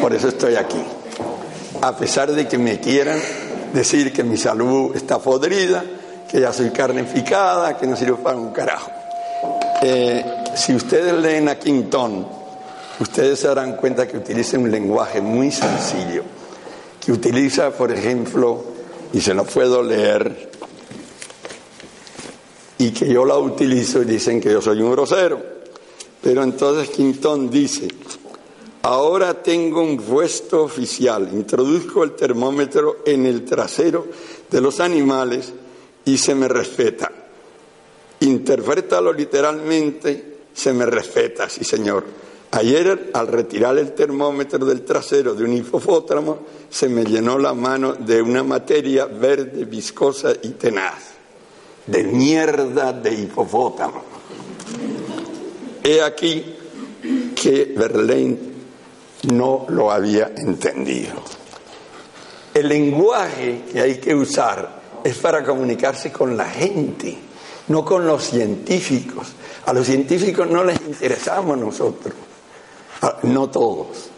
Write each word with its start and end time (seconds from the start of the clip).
Por 0.00 0.14
eso 0.14 0.28
estoy 0.28 0.56
aquí. 0.56 0.82
A 1.82 1.96
pesar 1.96 2.32
de 2.32 2.48
que 2.48 2.58
me 2.58 2.80
quieran 2.80 3.20
decir 3.72 4.12
que 4.12 4.24
mi 4.24 4.36
salud 4.36 4.96
está 4.96 5.18
podrida, 5.18 5.84
que 6.28 6.40
ya 6.40 6.52
soy 6.52 6.70
carnificada, 6.70 7.76
que 7.76 7.86
no 7.86 7.96
sirvo 7.96 8.18
para 8.18 8.36
un 8.36 8.50
carajo. 8.50 8.90
Eh, 9.82 10.24
si 10.54 10.74
ustedes 10.74 11.12
leen 11.14 11.48
a 11.48 11.58
Quintón, 11.58 12.26
ustedes 12.98 13.40
se 13.40 13.48
darán 13.48 13.76
cuenta 13.76 14.06
que 14.06 14.16
utiliza 14.16 14.58
un 14.58 14.70
lenguaje 14.70 15.20
muy 15.20 15.50
sencillo, 15.50 16.22
que 17.04 17.12
utiliza, 17.12 17.70
por 17.70 17.92
ejemplo, 17.92 18.62
y 19.12 19.20
se 19.20 19.34
lo 19.34 19.44
puedo 19.44 19.82
leer, 19.82 20.50
y 22.78 22.90
que 22.92 23.12
yo 23.12 23.24
la 23.26 23.36
utilizo 23.36 24.00
y 24.02 24.06
dicen 24.06 24.40
que 24.40 24.50
yo 24.50 24.62
soy 24.62 24.80
un 24.80 24.92
grosero. 24.92 25.40
Pero 26.22 26.42
entonces 26.42 26.88
Quintón 26.90 27.50
dice, 27.50 27.88
ahora 28.82 29.42
tengo 29.42 29.82
un 29.82 29.96
puesto 29.96 30.62
oficial, 30.62 31.28
introduzco 31.32 32.02
el 32.04 32.12
termómetro 32.12 32.98
en 33.04 33.26
el 33.26 33.44
trasero 33.44 34.06
de 34.50 34.60
los 34.60 34.80
animales 34.80 35.52
y 36.04 36.16
se 36.16 36.34
me 36.34 36.48
respeta. 36.48 37.10
Interprétalo 38.20 39.12
literalmente, 39.12 40.38
se 40.52 40.72
me 40.72 40.86
respeta, 40.86 41.48
sí 41.48 41.64
señor. 41.64 42.04
Ayer 42.52 43.10
al 43.14 43.28
retirar 43.28 43.78
el 43.78 43.92
termómetro 43.92 44.66
del 44.66 44.84
trasero 44.84 45.34
de 45.34 45.44
un 45.44 45.52
hipopótamo 45.52 46.38
se 46.68 46.88
me 46.88 47.04
llenó 47.04 47.38
la 47.38 47.54
mano 47.54 47.94
de 47.94 48.20
una 48.20 48.42
materia 48.42 49.06
verde, 49.06 49.64
viscosa 49.64 50.32
y 50.42 50.50
tenaz, 50.50 51.12
de 51.86 52.02
mierda 52.04 52.92
de 52.92 53.14
hipopótamo. 53.14 54.02
He 55.84 56.02
aquí 56.02 56.44
que 57.40 57.72
Verlaine 57.76 58.49
no 59.24 59.66
lo 59.68 59.90
había 59.90 60.32
entendido. 60.36 61.14
El 62.54 62.68
lenguaje 62.68 63.64
que 63.70 63.80
hay 63.80 63.98
que 63.98 64.14
usar 64.14 64.80
es 65.04 65.16
para 65.18 65.44
comunicarse 65.44 66.10
con 66.10 66.36
la 66.36 66.46
gente, 66.46 67.16
no 67.68 67.84
con 67.84 68.06
los 68.06 68.24
científicos. 68.24 69.28
A 69.66 69.72
los 69.72 69.86
científicos 69.86 70.48
no 70.48 70.64
les 70.64 70.80
interesamos 70.80 71.56
nosotros, 71.58 72.14
no 73.22 73.48
todos, 73.50 74.10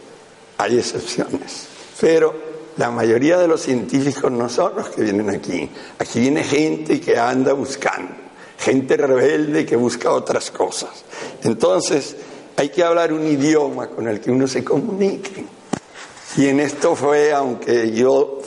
hay 0.57 0.79
excepciones, 0.79 1.67
pero 1.99 2.33
la 2.77 2.89
mayoría 2.89 3.37
de 3.37 3.47
los 3.47 3.61
científicos 3.61 4.31
no 4.31 4.49
son 4.49 4.75
los 4.77 4.89
que 4.89 5.03
vienen 5.03 5.29
aquí. 5.29 5.69
Aquí 5.99 6.19
viene 6.19 6.43
gente 6.43 6.99
que 6.99 7.17
anda 7.17 7.53
buscando, 7.53 8.13
gente 8.57 8.97
rebelde 8.97 9.65
que 9.65 9.75
busca 9.75 10.11
otras 10.11 10.49
cosas. 10.49 11.03
Entonces, 11.43 12.15
hay 12.55 12.69
que 12.69 12.83
hablar 12.83 13.13
un 13.13 13.25
idioma 13.25 13.87
con 13.87 14.07
el 14.07 14.19
que 14.19 14.31
uno 14.31 14.47
se 14.47 14.63
comunique. 14.63 15.45
Y 16.37 16.47
en 16.47 16.59
esto 16.59 16.95
fue, 16.95 17.31
aunque 17.31 17.91
yo 17.91 18.39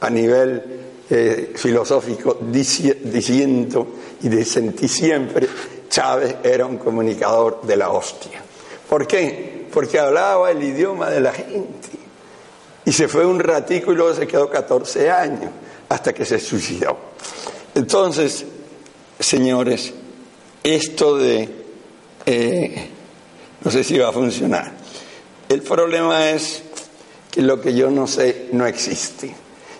a 0.00 0.10
nivel 0.10 0.80
eh, 1.08 1.52
filosófico 1.56 2.38
diciendo 2.40 3.86
y 4.22 4.44
sentí 4.44 4.88
siempre, 4.88 5.48
Chávez 5.88 6.36
era 6.42 6.66
un 6.66 6.78
comunicador 6.78 7.62
de 7.62 7.76
la 7.76 7.90
hostia. 7.90 8.42
¿Por 8.88 9.06
qué? 9.06 9.66
Porque 9.72 9.98
hablaba 9.98 10.50
el 10.50 10.62
idioma 10.62 11.10
de 11.10 11.20
la 11.20 11.32
gente. 11.32 11.88
Y 12.84 12.92
se 12.92 13.08
fue 13.08 13.24
un 13.24 13.40
ratico 13.40 13.92
y 13.92 13.94
luego 13.94 14.14
se 14.14 14.26
quedó 14.26 14.50
14 14.50 15.10
años 15.10 15.50
hasta 15.88 16.12
que 16.12 16.24
se 16.24 16.38
suicidó. 16.38 16.96
Entonces, 17.74 18.44
señores, 19.18 19.92
esto 20.62 21.16
de... 21.16 21.48
Eh, 22.26 22.90
no 23.62 23.70
sé 23.70 23.84
si 23.84 23.98
va 23.98 24.08
a 24.08 24.12
funcionar. 24.12 24.72
El 25.48 25.62
problema 25.62 26.30
es 26.30 26.62
que 27.30 27.42
lo 27.42 27.60
que 27.60 27.74
yo 27.74 27.90
no 27.90 28.06
sé 28.06 28.48
no 28.52 28.66
existe. 28.66 29.34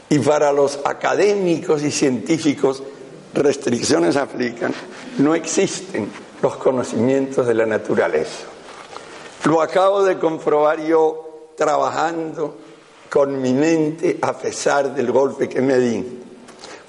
Y 0.09 0.19
para 0.19 0.53
los 0.53 0.81
académicos 0.85 1.83
y 1.83 1.91
científicos, 1.91 2.83
restricciones 3.33 4.17
aplican, 4.17 4.75
no 5.19 5.35
existen 5.35 6.09
los 6.43 6.57
conocimientos 6.57 7.47
de 7.47 7.55
la 7.55 7.67
naturaleza. 7.67 8.47
Lo 9.45 9.63
acabo 9.63 10.03
de 10.03 10.19
comprobar 10.19 10.85
yo 10.85 11.53
trabajando 11.57 12.57
con 13.09 13.41
mi 13.41 13.53
mente 13.53 14.19
a 14.23 14.37
pesar 14.37 14.95
del 14.95 15.11
golpe 15.11 15.49
que 15.49 15.61
me 15.61 15.79
di, 15.79 16.21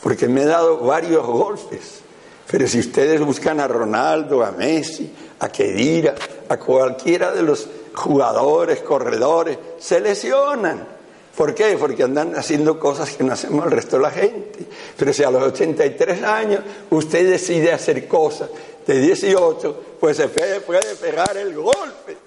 porque 0.02 0.28
me 0.28 0.44
he 0.44 0.46
dado 0.46 0.80
varios 0.80 1.26
golpes. 1.26 2.02
Pero 2.50 2.68
si 2.68 2.80
ustedes 2.80 3.22
buscan 3.22 3.60
a 3.60 3.68
Ronaldo, 3.68 4.44
a 4.44 4.52
Messi, 4.52 5.12
a 5.42 5.50
Kedira, 5.50 6.16
a 6.50 6.58
cualquiera 6.58 7.32
de 7.32 7.42
los 7.42 7.68
jugadores, 7.94 8.82
corredores, 8.82 9.58
se 9.80 10.00
lesionan. 10.00 10.88
¿Por 11.36 11.56
qué? 11.56 11.78
Porque 11.80 12.04
andan 12.04 12.36
haciendo 12.36 12.80
cosas 12.80 13.10
que 13.16 13.24
no 13.24 13.34
hacemos 13.34 13.66
el 13.66 13.72
resto 13.72 13.96
de 13.96 14.04
la 14.04 14.12
gente. 14.12 14.66
Pero 14.98 15.12
si 15.12 15.24
a 15.24 15.32
los 15.32 15.42
83 15.42 16.24
años 16.24 16.62
usted 16.92 17.28
decide 17.28 17.72
hacer 17.72 18.08
cosas 18.08 18.50
de 18.86 19.00
18, 19.00 19.84
pues 20.00 20.18
se 20.18 20.28
puede 20.28 20.60
pegar 21.00 21.36
el 21.36 21.56
golpe. 21.56 22.18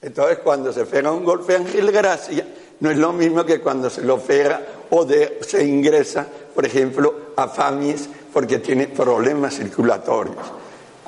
Entonces 0.00 0.38
cuando 0.38 0.72
se 0.72 0.84
pega 0.86 1.10
un 1.10 1.24
golpe 1.24 1.56
Ángel 1.56 1.90
Gracia, 1.90 2.46
no 2.78 2.90
es 2.90 2.96
lo 2.96 3.12
mismo 3.12 3.44
que 3.44 3.60
cuando 3.60 3.90
se 3.90 4.02
lo 4.02 4.18
pega 4.20 4.62
o 4.90 5.06
se 5.40 5.64
ingresa, 5.64 6.26
por 6.54 6.64
ejemplo, 6.64 7.32
a 7.36 7.48
FAMIS 7.48 8.08
porque 8.32 8.58
tiene 8.58 8.86
problemas 8.86 9.56
circulatorios. 9.56 10.59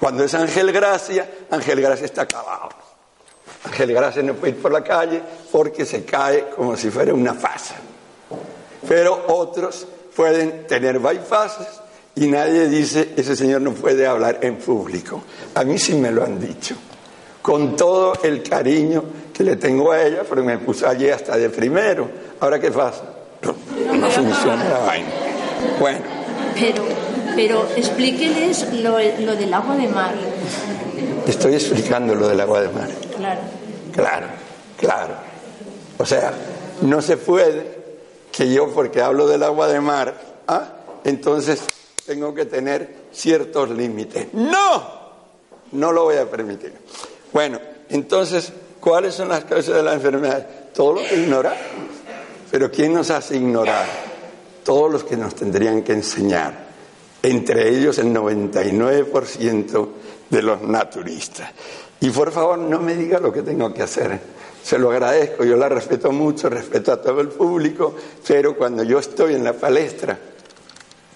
Cuando 0.03 0.25
es 0.25 0.35
Ángel 0.35 0.73
Gracia, 0.73 1.31
Ángel 1.49 1.81
Gracia 1.81 2.07
está 2.07 2.23
acabado. 2.23 2.71
Ángel 3.67 3.93
Gracia 3.93 4.21
no 4.25 4.35
puede 4.35 4.55
ir 4.55 4.61
por 4.61 4.73
la 4.73 4.83
calle 4.83 5.23
porque 5.53 5.87
se 5.87 6.05
cae 6.05 6.49
como 6.49 6.77
si 6.77 6.91
fuera 6.91 7.15
una 7.15 7.35
fasa. 7.35 7.77
Pero 8.89 9.27
otros 9.29 9.87
pueden 10.17 10.67
tener 10.67 10.99
bypasses 10.99 11.69
y 12.17 12.27
nadie 12.27 12.67
dice, 12.67 13.13
ese 13.17 13.37
señor 13.37 13.61
no 13.61 13.75
puede 13.75 14.05
hablar 14.05 14.41
en 14.43 14.57
público. 14.57 15.23
A 15.55 15.63
mí 15.63 15.79
sí 15.79 15.95
me 15.95 16.11
lo 16.11 16.25
han 16.25 16.41
dicho. 16.41 16.75
Con 17.41 17.77
todo 17.77 18.15
el 18.25 18.43
cariño 18.43 19.05
que 19.33 19.45
le 19.45 19.55
tengo 19.55 19.93
a 19.93 20.03
ella, 20.03 20.25
porque 20.29 20.43
me 20.43 20.59
puso 20.59 20.89
allí 20.89 21.09
hasta 21.11 21.37
de 21.37 21.49
primero. 21.49 22.11
Ahora, 22.41 22.59
¿qué 22.59 22.73
pasa? 22.73 23.05
No 23.41 24.11
funciona 24.11 24.69
la 24.69 24.79
vaina. 24.81 25.11
Bueno. 25.79 26.01
Pero 26.59 27.02
pero 27.35 27.67
explíqueles 27.77 28.73
lo, 28.75 28.99
lo 29.21 29.37
del 29.37 29.53
agua 29.55 29.77
de 29.77 29.89
mar. 29.89 30.15
Estoy 31.27 31.55
explicando 31.55 32.15
lo 32.15 32.29
del 32.29 32.41
agua 32.41 32.63
de 32.63 32.69
mar. 32.69 32.89
Claro. 33.17 33.41
Claro, 33.93 34.27
claro. 34.77 35.15
O 35.99 36.07
sea, 36.07 36.33
no 36.83 37.01
se 37.03 37.17
puede 37.17 37.83
que 38.33 38.53
yo, 38.53 38.69
porque 38.73 39.01
hablo 39.03 39.27
del 39.27 39.43
agua 39.43 39.69
de 39.69 39.81
mar, 39.81 40.15
¿ah? 40.49 40.69
entonces 41.05 41.63
tengo 42.07 42.35
que 42.35 42.47
tener 42.47 43.03
ciertos 43.13 43.71
límites. 43.71 44.29
¡No! 44.33 45.03
No 45.73 45.93
lo 45.93 46.05
voy 46.05 46.17
a 46.17 46.29
permitir. 46.29 46.73
Bueno, 47.33 47.61
entonces, 47.89 48.53
¿cuáles 48.81 49.15
son 49.15 49.29
las 49.29 49.45
causas 49.45 49.77
de 49.77 49.83
la 49.83 49.95
enfermedad? 49.95 50.47
Todo 50.75 50.95
lo 50.95 51.01
que 51.03 51.15
ignoramos. 51.15 51.61
Pero 52.51 52.71
¿quién 52.71 52.93
nos 52.93 53.11
hace 53.11 53.37
ignorar? 53.37 53.87
Todos 54.65 54.91
los 54.91 55.05
que 55.05 55.17
nos 55.17 55.35
tendrían 55.35 55.83
que 55.83 55.93
enseñar 55.93 56.72
entre 57.23 57.69
ellos 57.69 57.99
el 57.99 58.13
99% 58.13 59.89
de 60.29 60.43
los 60.43 60.63
naturistas. 60.63 61.51
Y 62.01 62.11
por 62.11 62.33
favor, 62.33 62.59
no 62.59 62.81
me 62.81 62.97
diga 62.97 63.21
lo 63.21 63.33
que 63.33 63.43
tengo 63.43 63.73
que 63.73 63.83
hacer. 63.83 64.19
se 64.63 64.79
lo 64.79 64.91
agradezco, 64.91 65.45
yo 65.45 65.57
la 65.57 65.69
respeto 65.69 66.11
mucho, 66.13 66.49
respeto 66.49 66.93
a 66.93 67.01
todo 67.01 67.21
el 67.21 67.29
público, 67.29 67.95
pero 68.27 68.57
cuando 68.57 68.83
yo 68.83 68.99
estoy 68.99 69.35
en 69.35 69.45
la 69.45 69.53
palestra, 69.53 70.19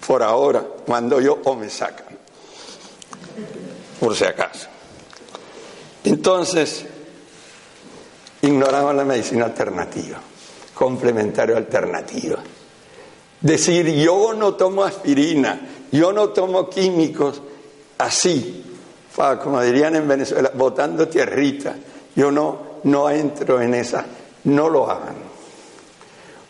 por 0.05 0.23
ahora, 0.23 0.65
cuando 0.85 1.19
yo 1.19 1.39
o 1.43 1.55
me 1.55 1.69
sacan, 1.69 2.17
por 3.99 4.15
si 4.15 4.23
acaso. 4.23 4.67
Entonces, 6.05 6.85
ignoramos 8.41 8.95
la 8.95 9.03
medicina 9.03 9.45
alternativa, 9.45 10.19
complementario 10.73 11.57
alternativa. 11.57 12.37
Decir, 13.41 13.89
yo 13.93 14.33
no 14.33 14.55
tomo 14.55 14.83
aspirina, 14.83 15.59
yo 15.91 16.11
no 16.13 16.29
tomo 16.29 16.69
químicos, 16.69 17.41
así, 17.97 18.63
como 19.41 19.61
dirían 19.61 19.95
en 19.95 20.07
Venezuela, 20.07 20.51
botando 20.53 21.07
tierrita, 21.07 21.75
yo 22.15 22.31
no, 22.31 22.59
no 22.83 23.09
entro 23.09 23.61
en 23.61 23.73
esa, 23.73 24.05
no 24.43 24.69
lo 24.69 24.89
hagan. 24.89 25.15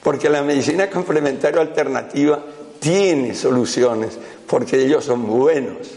Porque 0.03 0.29
la 0.29 0.41
medicina 0.41 0.89
complementaria 0.89 1.61
alternativa 1.61 2.43
tiene 2.79 3.35
soluciones, 3.35 4.17
porque 4.45 4.83
ellos 4.83 5.03
son 5.03 5.25
buenos 5.27 5.87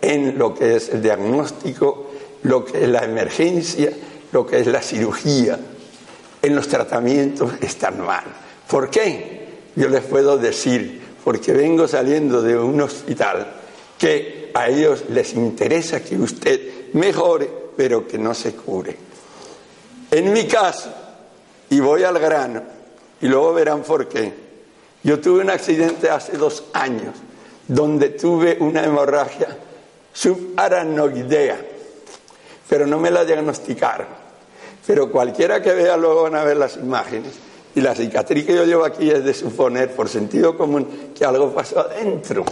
en 0.00 0.38
lo 0.38 0.54
que 0.54 0.76
es 0.76 0.88
el 0.90 1.02
diagnóstico, 1.02 2.10
lo 2.42 2.64
que 2.64 2.84
es 2.84 2.88
la 2.88 3.04
emergencia, 3.04 3.92
lo 4.32 4.46
que 4.46 4.60
es 4.60 4.66
la 4.66 4.80
cirugía. 4.80 5.58
En 6.40 6.54
los 6.54 6.68
tratamientos 6.68 7.52
están 7.60 8.00
mal. 8.00 8.24
¿Por 8.70 8.90
qué? 8.90 9.48
Yo 9.74 9.88
les 9.88 10.02
puedo 10.02 10.38
decir, 10.38 11.02
porque 11.28 11.52
vengo 11.52 11.86
saliendo 11.86 12.40
de 12.40 12.56
un 12.56 12.80
hospital 12.80 13.46
que 13.98 14.50
a 14.54 14.66
ellos 14.70 15.04
les 15.10 15.34
interesa 15.34 16.02
que 16.02 16.16
usted 16.16 16.94
mejore, 16.94 17.50
pero 17.76 18.08
que 18.08 18.16
no 18.16 18.32
se 18.32 18.54
cure. 18.54 18.96
En 20.10 20.32
mi 20.32 20.46
caso, 20.46 20.88
y 21.68 21.80
voy 21.80 22.02
al 22.02 22.18
grano, 22.18 22.62
y 23.20 23.28
luego 23.28 23.52
verán 23.52 23.82
por 23.82 24.08
qué, 24.08 24.32
yo 25.02 25.20
tuve 25.20 25.42
un 25.42 25.50
accidente 25.50 26.08
hace 26.08 26.38
dos 26.38 26.64
años 26.72 27.14
donde 27.66 28.08
tuve 28.08 28.56
una 28.58 28.82
hemorragia 28.82 29.48
subaranoidea, 30.14 31.60
pero 32.70 32.86
no 32.86 32.98
me 32.98 33.10
la 33.10 33.26
diagnosticaron. 33.26 34.06
Pero 34.86 35.12
cualquiera 35.12 35.60
que 35.60 35.74
vea 35.74 35.94
luego 35.98 36.22
van 36.22 36.36
a 36.36 36.44
ver 36.44 36.56
las 36.56 36.78
imágenes. 36.78 37.47
Y 37.74 37.80
la 37.80 37.94
cicatriz 37.94 38.46
que 38.46 38.54
yo 38.54 38.64
llevo 38.64 38.84
aquí 38.84 39.10
es 39.10 39.24
de 39.24 39.34
suponer, 39.34 39.94
por 39.94 40.08
sentido 40.08 40.56
común, 40.56 41.12
que 41.14 41.24
algo 41.24 41.52
pasó 41.52 41.80
adentro. 41.80 42.44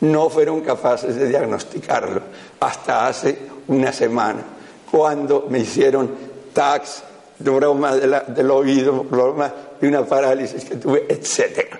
No 0.00 0.28
fueron 0.30 0.60
capaces 0.60 1.16
de 1.16 1.28
diagnosticarlo 1.28 2.22
hasta 2.60 3.06
hace 3.06 3.38
una 3.68 3.92
semana, 3.92 4.42
cuando 4.90 5.46
me 5.48 5.60
hicieron 5.60 6.10
tax, 6.52 7.02
broma 7.38 7.96
del 7.96 8.50
oído, 8.50 9.04
broma 9.04 9.52
de 9.80 9.88
una 9.88 10.04
parálisis 10.04 10.64
que 10.64 10.76
tuve, 10.76 11.06
etc. 11.08 11.74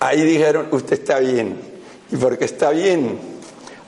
Ahí 0.00 0.22
dijeron, 0.22 0.68
usted 0.70 1.00
está 1.00 1.18
bien. 1.18 1.56
¿Y 2.10 2.16
por 2.16 2.36
qué 2.38 2.44
está 2.44 2.70
bien? 2.70 3.18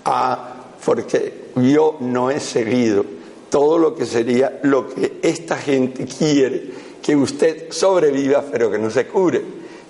Ah, 0.04 0.54
porque 0.84 1.50
yo 1.56 1.96
no 2.00 2.30
he 2.30 2.40
seguido 2.40 3.04
todo 3.50 3.78
lo 3.78 3.94
que 3.94 4.06
sería 4.06 4.58
lo 4.62 4.88
que 4.88 5.18
esta 5.22 5.56
gente 5.56 6.06
quiere, 6.06 6.70
que 7.04 7.14
usted 7.14 7.70
sobreviva 7.70 8.42
pero 8.50 8.70
que 8.70 8.78
no 8.78 8.88
se 8.90 9.06
cure. 9.06 9.42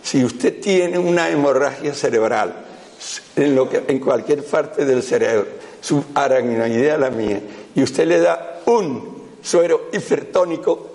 Si 0.03 0.25
usted 0.25 0.61
tiene 0.61 0.99
una 0.99 1.31
hemorragia 1.31 1.95
cerebral 1.95 2.67
en, 3.37 3.55
lo 3.55 3.71
que, 3.71 3.85
en 3.87 4.01
cualquier 4.01 4.45
parte 4.45 4.85
del 4.85 5.01
cerebro, 5.01 5.47
su 5.81 6.05
aracnoidea 6.13 6.99
la 6.99 7.11
mía, 7.11 7.41
y 7.73 7.83
usted 7.85 8.09
le 8.09 8.19
da 8.19 8.63
un 8.67 9.29
suero 9.41 9.91
hipertónico, 9.93 10.93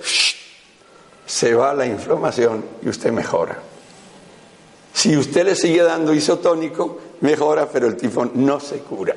se 1.26 1.56
va 1.56 1.74
la 1.74 1.86
inflamación 1.86 2.66
y 2.82 2.90
usted 2.90 3.14
mejora. 3.14 3.58
Si 4.94 5.16
usted 5.16 5.46
le 5.46 5.56
sigue 5.56 5.84
dando 5.84 6.14
isotónico, 6.14 7.00
mejora, 7.22 7.70
pero 7.70 7.88
el 7.88 7.96
tifón 7.96 8.32
no 8.36 8.60
se 8.60 8.80
cura. 8.80 9.16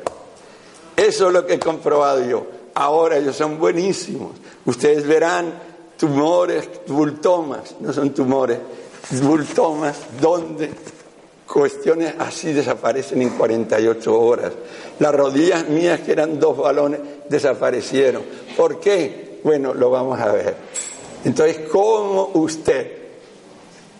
Eso 0.96 1.26
es 1.26 1.32
lo 1.32 1.44
que 1.44 1.54
he 1.54 1.58
comprobado 1.58 2.24
yo. 2.24 2.46
Ahora 2.74 3.18
ellos 3.18 3.34
son 3.34 3.58
buenísimos. 3.58 4.32
Ustedes 4.64 5.04
verán 5.04 5.71
tumores, 6.02 6.68
bultomas, 6.88 7.76
no 7.78 7.92
son 7.92 8.10
tumores, 8.10 8.58
bultomas, 9.22 10.00
donde 10.20 10.68
cuestiones 11.46 12.14
así 12.18 12.52
desaparecen 12.52 13.22
en 13.22 13.30
48 13.30 14.20
horas. 14.20 14.52
Las 14.98 15.14
rodillas 15.14 15.68
mías, 15.68 16.00
que 16.00 16.10
eran 16.10 16.40
dos 16.40 16.58
balones, 16.58 16.98
desaparecieron. 17.28 18.24
¿Por 18.56 18.80
qué? 18.80 19.38
Bueno, 19.44 19.74
lo 19.74 19.90
vamos 19.90 20.18
a 20.18 20.32
ver. 20.32 20.56
Entonces, 21.24 21.68
¿cómo 21.70 22.32
usted, 22.34 22.90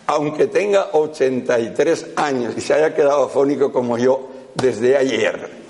aunque 0.07 0.47
tenga 0.47 0.89
83 0.91 2.07
años 2.17 2.53
y 2.57 2.59
se 2.59 2.73
haya 2.73 2.93
quedado 2.93 3.23
afónico 3.23 3.71
como 3.71 3.97
yo 3.97 4.27
desde 4.55 4.97
ayer, 4.97 5.63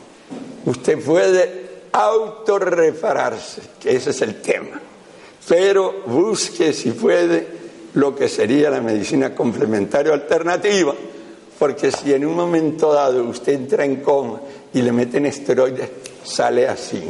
Usted 0.65 0.97
puede 0.97 1.65
autorrepararse, 1.91 3.61
que 3.79 3.97
ese 3.97 4.09
es 4.09 4.21
el 4.23 4.41
tema. 4.41 4.81
Pero 5.47 6.03
busque, 6.05 6.73
si 6.73 6.91
puede, 6.91 7.47
lo 7.93 8.15
que 8.15 8.27
sería 8.27 8.69
la 8.69 8.81
medicina 8.81 9.35
complementaria 9.35 10.13
alternativa, 10.13 10.93
porque 11.59 11.91
si 11.91 12.13
en 12.13 12.25
un 12.25 12.35
momento 12.35 12.93
dado 12.93 13.23
usted 13.23 13.53
entra 13.53 13.85
en 13.85 13.97
coma 13.97 14.41
y 14.73 14.81
le 14.81 14.91
meten 14.91 15.25
esteroides, 15.25 15.89
sale 16.23 16.67
así. 16.67 17.03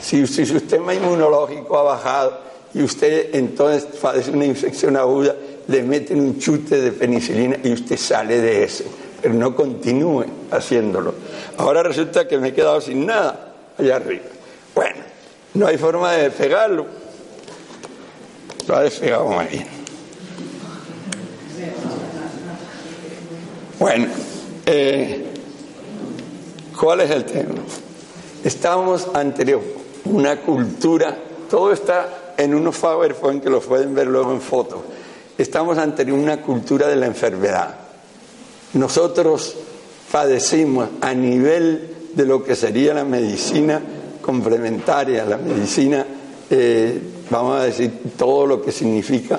Si, 0.00 0.26
su 0.26 0.44
sistema 0.44 0.94
inmunológico 0.94 1.78
ha 1.78 1.82
bajado 1.82 2.38
y 2.74 2.82
usted 2.82 3.34
entonces 3.34 3.86
padece 4.00 4.30
una 4.30 4.44
infección 4.44 4.96
aguda, 4.96 5.34
le 5.68 5.82
meten 5.82 6.20
un 6.20 6.38
chute 6.38 6.80
de 6.80 6.92
penicilina 6.92 7.56
y 7.62 7.72
usted 7.72 7.96
sale 7.96 8.40
de 8.40 8.64
ese 8.64 8.84
pero 9.26 9.34
no 9.34 9.56
continúe 9.56 10.24
haciéndolo. 10.52 11.14
Ahora 11.56 11.82
resulta 11.82 12.28
que 12.28 12.38
me 12.38 12.48
he 12.48 12.54
quedado 12.54 12.80
sin 12.80 13.06
nada 13.06 13.54
allá 13.76 13.96
arriba. 13.96 14.24
Bueno, 14.74 15.00
no 15.54 15.66
hay 15.66 15.78
forma 15.78 16.12
de 16.12 16.24
despegarlo. 16.24 16.86
Lo 18.66 18.76
ha 18.76 18.82
despegado 18.82 19.26
muy 19.26 19.44
bien. 19.46 19.66
Bueno, 23.78 24.06
eh, 24.64 25.26
¿cuál 26.78 27.00
es 27.00 27.10
el 27.10 27.24
tema? 27.24 27.54
Estamos 28.42 29.08
ante 29.14 29.58
una 30.04 30.40
cultura, 30.40 31.16
todo 31.48 31.72
está 31.72 32.34
en 32.36 32.54
unos 32.54 32.76
PowerPoint 32.78 33.42
que 33.42 33.50
lo 33.50 33.60
pueden 33.60 33.94
ver 33.94 34.06
luego 34.06 34.32
en 34.32 34.40
fotos. 34.40 34.80
Estamos 35.36 35.78
ante 35.78 36.10
una 36.10 36.40
cultura 36.40 36.88
de 36.88 36.96
la 36.96 37.06
enfermedad 37.06 37.86
nosotros 38.76 39.54
padecimos 40.12 40.88
a 41.00 41.14
nivel 41.14 41.94
de 42.14 42.26
lo 42.26 42.44
que 42.44 42.54
sería 42.54 42.94
la 42.94 43.04
medicina 43.04 43.80
complementaria, 44.20 45.24
la 45.24 45.38
medicina, 45.38 46.04
eh, 46.50 47.00
vamos 47.30 47.60
a 47.60 47.64
decir, 47.64 48.12
todo 48.16 48.46
lo 48.46 48.62
que 48.62 48.72
significa. 48.72 49.38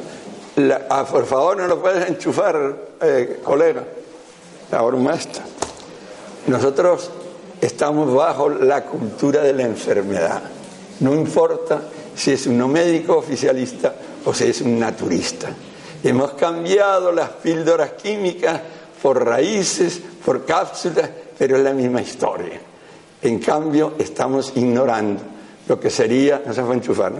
Ah, 0.89 1.06
por 1.10 1.25
favor, 1.25 1.58
no 1.58 1.67
lo 1.67 1.82
puedes 1.82 2.10
enchufar, 2.10 2.75
eh, 3.01 3.39
colega, 3.44 3.84
la 4.72 4.82
maestra. 4.84 5.44
Nosotros 6.48 7.12
estamos 7.62 8.13
bajo 8.13 8.50
la 8.50 8.84
cultura 8.86 9.41
de 9.41 9.53
la 9.53 9.63
enfermedad. 9.63 10.41
No 11.00 11.13
importa 11.13 11.82
si 12.15 12.32
es 12.32 12.48
un 12.48 12.72
médico 12.72 13.17
oficialista 13.17 13.94
o 14.25 14.34
si 14.34 14.46
es 14.46 14.62
un 14.62 14.79
naturista. 14.79 15.50
Hemos 16.03 16.32
cambiado 16.34 17.12
las 17.12 17.29
píldoras 17.29 17.91
químicas 17.91 18.62
por 19.01 19.24
raíces, 19.24 20.01
por 20.25 20.46
cápsulas, 20.46 21.10
pero 21.38 21.58
es 21.58 21.63
la 21.63 21.74
misma 21.74 22.01
historia. 22.01 22.60
En 23.22 23.39
cambio, 23.39 23.94
estamos 23.98 24.53
ignorando 24.56 25.22
lo 25.67 25.79
que 25.79 25.89
sería, 25.89 26.41
no 26.46 26.53
se 26.53 26.63
fue 26.63 26.75
enchufar, 26.75 27.13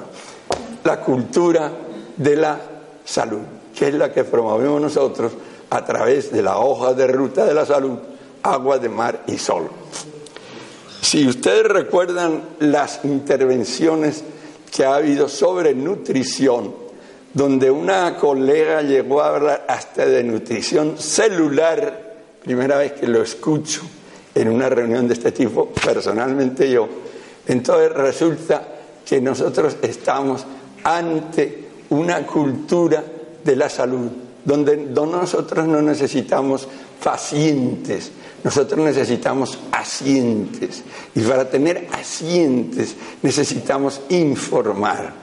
la 0.84 1.00
cultura 1.02 1.72
de 2.16 2.36
la 2.36 2.60
salud, 3.04 3.42
que 3.78 3.88
es 3.88 3.94
la 3.94 4.12
que 4.12 4.24
promovemos 4.24 4.82
nosotros 4.82 5.34
a 5.70 5.84
través 5.84 6.32
de 6.32 6.42
la 6.42 6.60
hoja 6.60 6.94
de 6.94 7.08
ruta 7.08 7.46
de 7.46 7.54
la 7.54 7.66
salud, 7.66 7.98
agua 8.44 8.80
de 8.80 8.90
mar 8.90 9.24
y 9.28 9.38
sol. 9.38 9.70
Si 11.02 11.28
ustedes 11.28 11.64
recuerdan 11.64 12.42
las 12.60 13.02
intervenciones 13.04 14.24
que 14.72 14.86
ha 14.86 14.96
habido 14.96 15.30
sobre 15.30 15.74
nutrición, 15.74 16.74
donde 17.34 17.70
una 17.70 18.16
colega 18.18 18.82
llegó 18.82 19.22
a 19.22 19.36
hablar 19.36 19.66
hasta 19.68 20.06
de 20.06 20.24
nutrición 20.24 20.98
celular, 20.98 22.16
primera 22.44 22.78
vez 22.78 22.94
que 22.94 23.08
lo 23.08 23.22
escucho 23.22 23.82
en 24.34 24.50
una 24.50 24.70
reunión 24.70 25.08
de 25.08 25.14
este 25.14 25.32
tipo, 25.32 25.68
personalmente 25.70 26.70
yo. 26.70 26.88
Entonces 27.46 27.92
resulta 27.92 28.77
que 29.08 29.22
nosotros 29.22 29.78
estamos 29.82 30.46
ante 30.84 31.68
una 31.90 32.26
cultura 32.26 33.04
de 33.44 33.56
la 33.56 33.70
salud, 33.70 34.10
donde 34.44 34.76
nosotros 34.78 35.66
no 35.68 35.82
necesitamos 35.82 36.68
pacientes, 37.02 38.12
nosotros 38.44 38.80
necesitamos 38.80 39.58
asientes. 39.72 40.84
Y 41.16 41.22
para 41.22 41.50
tener 41.50 41.88
asientes 41.94 42.96
necesitamos 43.22 44.02
informar. 44.10 45.14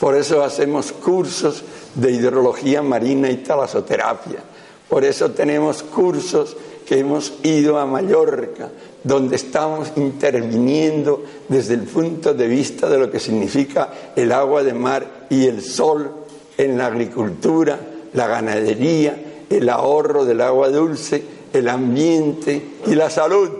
Por 0.00 0.16
eso 0.16 0.42
hacemos 0.42 0.92
cursos 0.92 1.62
de 1.94 2.12
hidrología 2.12 2.82
marina 2.82 3.30
y 3.30 3.36
talasoterapia. 3.36 4.40
Por 4.88 5.04
eso 5.04 5.30
tenemos 5.30 5.82
cursos 5.82 6.56
que 6.86 6.98
hemos 6.98 7.34
ido 7.42 7.78
a 7.78 7.86
Mallorca, 7.86 8.70
donde 9.04 9.36
estamos 9.36 9.92
interviniendo 9.96 11.24
desde 11.48 11.74
el 11.74 11.82
punto 11.82 12.34
de 12.34 12.46
vista 12.46 12.88
de 12.88 12.98
lo 12.98 13.10
que 13.10 13.18
significa 13.18 13.90
el 14.14 14.32
agua 14.32 14.62
de 14.62 14.74
mar 14.74 15.26
y 15.28 15.46
el 15.46 15.62
sol 15.62 16.10
en 16.56 16.78
la 16.78 16.86
agricultura, 16.86 17.78
la 18.12 18.26
ganadería, 18.28 19.44
el 19.50 19.68
ahorro 19.68 20.24
del 20.24 20.40
agua 20.40 20.68
dulce, 20.68 21.22
el 21.52 21.68
ambiente 21.68 22.62
y 22.86 22.94
la 22.94 23.10
salud. 23.10 23.50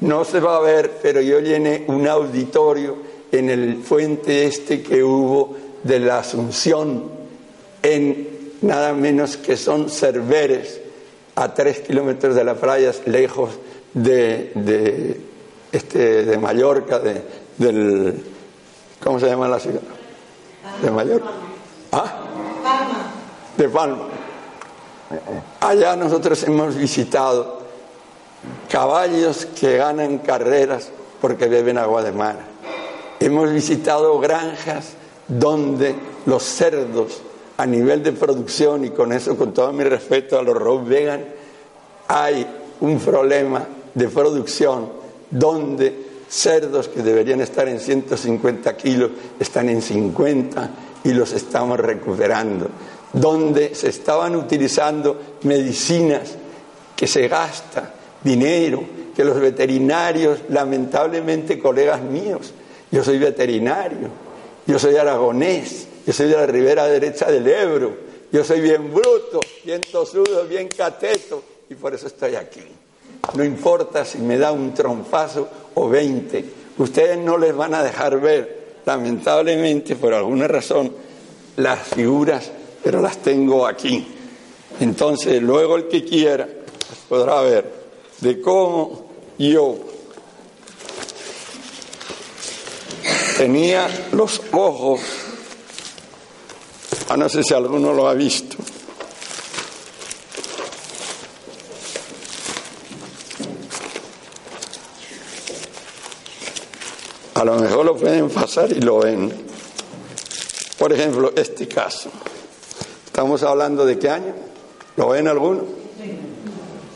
No 0.00 0.24
se 0.24 0.40
va 0.40 0.56
a 0.56 0.60
ver, 0.60 0.98
pero 1.02 1.20
yo 1.20 1.40
llené 1.40 1.84
un 1.86 2.08
auditorio 2.08 2.96
en 3.30 3.50
el 3.50 3.82
fuente 3.82 4.46
este 4.46 4.82
que 4.82 5.02
hubo 5.02 5.56
de 5.82 6.00
la 6.00 6.18
Asunción, 6.18 7.04
en 7.82 8.28
nada 8.62 8.92
menos 8.94 9.36
que 9.36 9.56
son 9.56 9.88
Cerveres, 9.90 10.80
a 11.34 11.54
tres 11.54 11.80
kilómetros 11.80 12.34
de 12.34 12.44
la 12.44 12.54
playa, 12.54 12.92
lejos 13.06 13.50
de, 13.94 14.52
de, 14.54 15.20
este, 15.70 16.24
de 16.24 16.38
Mallorca, 16.38 16.98
de, 16.98 17.22
del... 17.58 18.24
¿Cómo 19.02 19.18
se 19.18 19.26
llama 19.26 19.48
la 19.48 19.58
ciudad? 19.58 19.80
De 20.80 20.90
Mallorca. 20.90 21.30
¿Ah? 21.92 22.18
De 23.56 23.68
Palma. 23.68 24.08
Allá 25.60 25.96
nosotros 25.96 26.42
hemos 26.44 26.76
visitado 26.76 27.60
caballos 28.70 29.46
que 29.46 29.76
ganan 29.76 30.18
carreras 30.18 30.90
porque 31.20 31.48
beben 31.48 31.78
agua 31.78 32.02
de 32.02 32.12
mar. 32.12 32.36
Hemos 33.20 33.52
visitado 33.52 34.18
granjas 34.18 34.94
donde 35.28 35.94
los 36.26 36.42
cerdos 36.42 37.22
a 37.56 37.66
nivel 37.66 38.02
de 38.02 38.12
producción 38.12 38.84
y 38.84 38.90
con 38.90 39.12
eso 39.12 39.36
con 39.36 39.52
todo 39.52 39.72
mi 39.72 39.84
respeto 39.84 40.38
a 40.38 40.42
los 40.42 40.56
road 40.56 40.84
vegan 40.84 41.24
hay 42.08 42.46
un 42.80 42.98
problema 42.98 43.64
de 43.94 44.08
producción 44.08 44.88
donde 45.30 46.12
cerdos 46.28 46.88
que 46.88 47.02
deberían 47.02 47.40
estar 47.40 47.68
en 47.68 47.78
150 47.78 48.76
kilos 48.76 49.10
están 49.38 49.68
en 49.68 49.82
50 49.82 50.70
y 51.04 51.12
los 51.12 51.32
estamos 51.32 51.78
recuperando, 51.78 52.68
donde 53.12 53.74
se 53.74 53.88
estaban 53.90 54.36
utilizando 54.36 55.20
medicinas 55.42 56.36
que 56.96 57.06
se 57.06 57.28
gasta 57.28 57.94
dinero, 58.22 58.82
que 59.14 59.24
los 59.24 59.38
veterinarios, 59.38 60.40
lamentablemente 60.48 61.58
colegas 61.58 62.00
míos, 62.00 62.52
yo 62.90 63.02
soy 63.02 63.18
veterinario, 63.18 64.08
yo 64.66 64.78
soy 64.78 64.96
aragonés, 64.96 65.86
yo 66.06 66.12
soy 66.12 66.28
de 66.28 66.36
la 66.36 66.46
ribera 66.46 66.86
derecha 66.86 67.30
del 67.30 67.46
Ebro, 67.46 67.94
yo 68.30 68.44
soy 68.44 68.60
bien 68.60 68.92
bruto, 68.92 69.40
bien 69.64 69.80
tosudo, 69.80 70.46
bien 70.48 70.68
cateto 70.68 71.42
y 71.68 71.74
por 71.74 71.94
eso 71.94 72.06
estoy 72.06 72.36
aquí. 72.36 72.62
No 73.34 73.44
importa 73.44 74.04
si 74.04 74.18
me 74.18 74.36
da 74.36 74.52
un 74.52 74.74
trompazo 74.74 75.48
o 75.74 75.88
20, 75.88 76.44
ustedes 76.78 77.16
no 77.16 77.38
les 77.38 77.54
van 77.56 77.72
a 77.72 77.82
dejar 77.82 78.20
ver, 78.20 78.80
lamentablemente, 78.84 79.96
por 79.96 80.12
alguna 80.12 80.48
razón, 80.48 80.92
las 81.56 81.80
figuras, 81.80 82.50
pero 82.82 83.00
las 83.00 83.18
tengo 83.18 83.66
aquí. 83.66 84.06
Entonces, 84.80 85.40
luego 85.40 85.76
el 85.76 85.88
que 85.88 86.04
quiera 86.04 86.46
podrá 87.08 87.40
ver 87.40 87.72
de 88.20 88.40
cómo 88.40 89.06
yo 89.38 89.76
tenía 93.38 93.88
los 94.12 94.42
ojos, 94.52 95.00
a 97.08 97.16
no 97.16 97.28
sé 97.28 97.42
si 97.42 97.54
alguno 97.54 97.94
lo 97.94 98.08
ha 98.08 98.14
visto, 98.14 98.56
A 107.42 107.44
lo 107.44 107.56
mejor 107.56 107.84
lo 107.84 107.90
pueden 108.02 108.28
pasar 108.28 108.70
y 108.72 108.80
lo 108.80 108.98
ven. 108.98 109.32
Por 110.76 110.92
ejemplo, 110.92 111.32
este 111.36 111.68
caso. 111.68 112.10
Estamos 113.06 113.42
hablando 113.44 113.86
de 113.86 113.98
qué 113.98 114.10
año. 114.10 114.34
¿Lo 114.96 115.10
ven 115.10 115.28
alguno? 115.28 115.62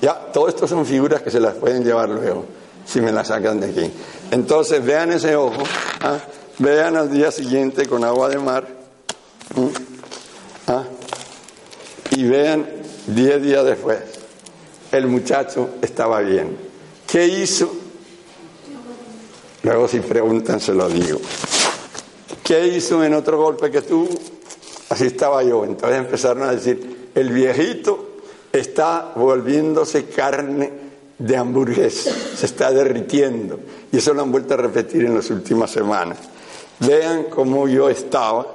Ya, 0.03 0.15
todo 0.33 0.49
esto 0.49 0.67
son 0.67 0.85
figuras 0.85 1.23
que 1.23 1.31
se 1.31 1.41
las 1.41 1.55
pueden 1.55 1.85
llevar 1.85 2.09
luego, 2.09 2.45
si 2.85 3.01
me 3.01 3.13
las 3.13 3.29
sacan 3.29 3.61
de 3.61 3.71
aquí. 3.71 3.91
Entonces, 4.31 4.85
vean 4.85 5.13
ese 5.13 5.37
ojo, 5.37 5.63
¿ah? 6.03 6.19
vean 6.59 6.97
al 6.97 7.11
día 7.11 7.31
siguiente 7.31 7.87
con 7.87 8.05
agua 8.05 8.29
de 8.29 8.39
mar, 8.39 8.67
¿ah? 10.67 10.85
y 12.11 12.25
vean 12.25 12.67
diez 13.07 13.43
días 13.43 13.65
después, 13.65 13.99
el 14.93 15.07
muchacho 15.07 15.71
estaba 15.81 16.21
bien. 16.21 16.59
¿Qué 17.07 17.27
hizo? 17.27 17.86
Luego 19.67 19.89
si 19.89 19.99
preguntan 19.99 20.61
se 20.61 20.73
lo 20.73 20.89
digo. 20.89 21.19
¿Qué 22.45 22.69
hizo 22.69 23.03
en 23.03 23.15
otro 23.15 23.37
golpe 23.37 23.69
que 23.69 23.83
tuvo? 23.83 24.09
Así 24.91 25.07
estaba 25.07 25.43
yo. 25.43 25.65
Entonces 25.65 25.99
empezaron 25.99 26.45
a 26.45 26.53
decir, 26.53 27.11
el 27.13 27.31
viejito 27.31 28.11
está 28.53 29.13
volviéndose 29.17 30.05
carne 30.05 30.71
de 31.19 31.37
hamburguesa, 31.37 32.13
se 32.37 32.47
está 32.47 32.71
derritiendo. 32.71 33.59
Y 33.91 33.97
eso 33.97 34.15
lo 34.15 34.23
han 34.23 34.31
vuelto 34.31 34.55
a 34.55 34.59
repetir 34.59 35.05
en 35.05 35.17
las 35.17 35.31
últimas 35.31 35.73
semanas. 35.73 36.19
Vean 36.79 37.25
cómo 37.25 37.67
yo 37.67 37.89
estaba, 37.89 38.47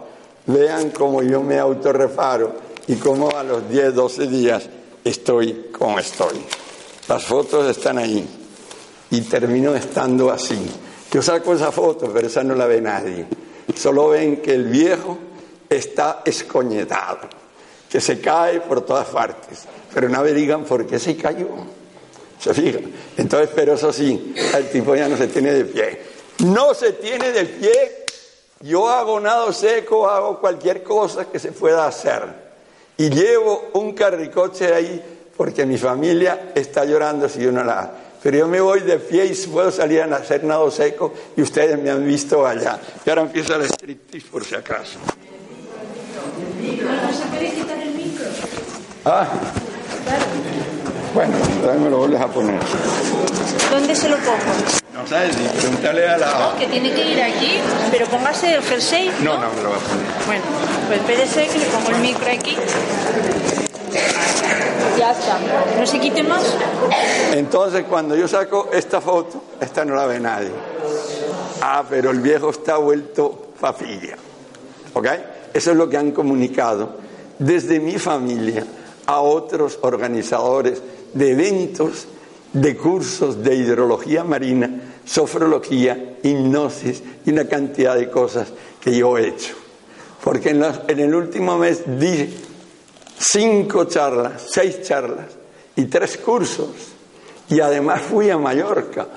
vean 0.45 0.91
cómo 0.91 1.21
yo 1.23 1.43
me 1.43 1.59
autorreparo 1.59 2.55
y 2.87 2.95
cómo 2.95 3.31
a 3.31 3.43
los 3.43 3.69
10, 3.69 3.95
12 3.95 4.27
días 4.27 4.63
estoy 5.03 5.71
como 5.77 5.99
estoy. 5.99 6.41
Las 7.09 7.25
fotos 7.25 7.69
están 7.69 7.97
ahí 7.97 8.25
y 9.09 9.19
termino 9.21 9.75
estando 9.75 10.31
así. 10.31 10.55
Yo 11.11 11.21
saco 11.21 11.53
esa 11.53 11.71
foto, 11.71 12.09
pero 12.13 12.27
esa 12.27 12.41
no 12.43 12.55
la 12.55 12.65
ve 12.65 12.79
nadie. 12.79 13.25
Solo 13.75 14.09
ven 14.09 14.37
que 14.37 14.53
el 14.53 14.65
viejo 14.65 15.17
está 15.69 16.21
escoñetado, 16.23 17.19
que 17.89 17.99
se 17.99 18.21
cae 18.21 18.61
por 18.61 18.85
todas 18.85 19.07
partes, 19.07 19.65
pero 19.93 20.07
no 20.07 20.21
me 20.23 20.31
digan 20.31 20.63
por 20.63 20.87
qué 20.87 20.99
se 20.99 21.17
cayó. 21.17 21.49
¿Se 22.39 22.53
fijan? 22.53 22.91
Entonces, 23.17 23.49
pero 23.53 23.73
eso 23.73 23.91
sí, 23.91 24.33
el 24.55 24.69
tipo 24.69 24.95
ya 24.95 25.07
no 25.07 25.17
se 25.17 25.27
tiene 25.27 25.51
de 25.51 25.65
pie. 25.65 26.01
No 26.45 26.73
se 26.73 26.93
tiene 26.93 27.31
de 27.31 27.45
pie. 27.45 28.05
Yo 28.61 28.89
hago 28.89 29.19
nado 29.19 29.51
seco, 29.51 30.09
hago 30.09 30.39
cualquier 30.39 30.81
cosa 30.81 31.25
que 31.25 31.39
se 31.39 31.51
pueda 31.51 31.85
hacer. 31.85 32.23
Y 32.97 33.09
llevo 33.09 33.69
un 33.73 33.93
carricoche 33.93 34.73
ahí 34.73 35.29
porque 35.35 35.65
mi 35.65 35.77
familia 35.77 36.51
está 36.55 36.85
llorando 36.85 37.27
si 37.27 37.41
yo 37.41 37.51
no 37.51 37.63
la 37.63 37.91
pero 38.23 38.37
yo 38.37 38.47
me 38.47 38.61
voy 38.61 38.81
de 38.81 38.99
pie 38.99 39.25
y 39.25 39.35
puedo 39.47 39.71
salir 39.71 40.01
a 40.01 40.15
hacer 40.15 40.43
nado 40.43 40.69
seco 40.69 41.13
y 41.35 41.41
ustedes 41.41 41.77
me 41.79 41.89
han 41.89 42.05
visto 42.05 42.45
allá. 42.45 42.79
Y 43.05 43.09
ahora 43.09 43.23
empieza 43.23 43.55
el 43.55 43.63
striptease 43.63 44.27
por 44.27 44.43
si 44.43 44.55
acaso. 44.55 44.99
Ah, 49.05 49.27
bueno, 51.13 51.35
me 51.79 51.89
lo 51.89 51.97
vuelves 51.97 52.21
a 52.21 52.27
poner. 52.27 52.59
¿Dónde 53.71 53.95
se 53.95 54.09
lo 54.09 54.17
pongo? 54.17 54.37
No 54.93 55.07
sabes, 55.07 55.35
pregúntale 55.35 56.07
a 56.07 56.17
la... 56.17 56.39
No, 56.39 56.59
que 56.59 56.67
tiene 56.67 56.93
que 56.93 57.11
ir 57.11 57.21
aquí, 57.21 57.57
pero 57.89 58.05
póngase 58.07 58.53
el 58.55 58.61
jersey. 58.61 59.11
No, 59.21 59.39
no, 59.39 59.51
me 59.53 59.63
lo 59.63 59.71
va 59.71 59.77
a 59.77 59.79
poner. 59.79 60.05
Bueno, 60.27 60.43
pues 60.87 60.99
espérese 60.99 61.47
que 61.47 61.59
le 61.59 61.65
pongo 61.65 61.89
el 61.89 61.97
micro 62.01 62.31
aquí. 62.31 62.55
Ya 64.97 65.11
está. 65.11 65.39
¿No 65.77 65.85
se 65.85 65.99
quite 65.99 66.23
más? 66.23 66.43
Entonces, 67.33 67.85
cuando 67.89 68.15
yo 68.15 68.27
saco 68.27 68.69
esta 68.71 69.01
foto, 69.01 69.43
esta 69.59 69.85
no 69.85 69.95
la 69.95 70.05
ve 70.05 70.19
nadie. 70.19 70.51
Ah, 71.61 71.83
pero 71.89 72.11
el 72.11 72.19
viejo 72.19 72.49
está 72.49 72.77
vuelto 72.77 73.51
papilla. 73.59 74.17
¿Ok? 74.93 75.07
Eso 75.53 75.71
es 75.71 75.77
lo 75.77 75.89
que 75.89 75.97
han 75.97 76.11
comunicado 76.11 76.95
desde 77.39 77.79
mi 77.79 77.97
familia 77.97 78.65
a 79.05 79.21
otros 79.21 79.79
organizadores 79.81 80.81
de 81.13 81.31
eventos, 81.31 82.07
de 82.53 82.75
cursos 82.75 83.43
de 83.43 83.55
hidrología 83.55 84.23
marina, 84.23 84.69
sofrología, 85.05 86.17
hipnosis 86.23 87.01
y 87.25 87.31
una 87.31 87.47
cantidad 87.47 87.95
de 87.95 88.09
cosas 88.09 88.49
que 88.79 88.95
yo 88.95 89.17
he 89.17 89.29
hecho. 89.29 89.55
Porque 90.23 90.49
en, 90.49 90.63
en 90.87 90.99
el 90.99 91.15
último 91.15 91.57
mes 91.57 91.83
di 91.99 92.33
cinco 93.21 93.85
charlas, 93.85 94.43
seis 94.49 94.81
charlas 94.81 95.27
y 95.75 95.85
tres 95.85 96.17
cursos. 96.17 96.69
Y 97.49 97.59
además 97.59 98.01
fui 98.01 98.29
a 98.29 98.37
Mallorca 98.37 99.07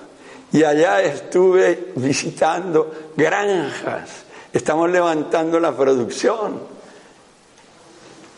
y 0.53 0.63
allá 0.63 1.03
estuve 1.03 1.93
visitando 1.97 3.11
granjas. 3.17 4.11
Estamos 4.53 4.91
levantando 4.91 5.59
la 5.59 5.77
producción, 5.77 6.61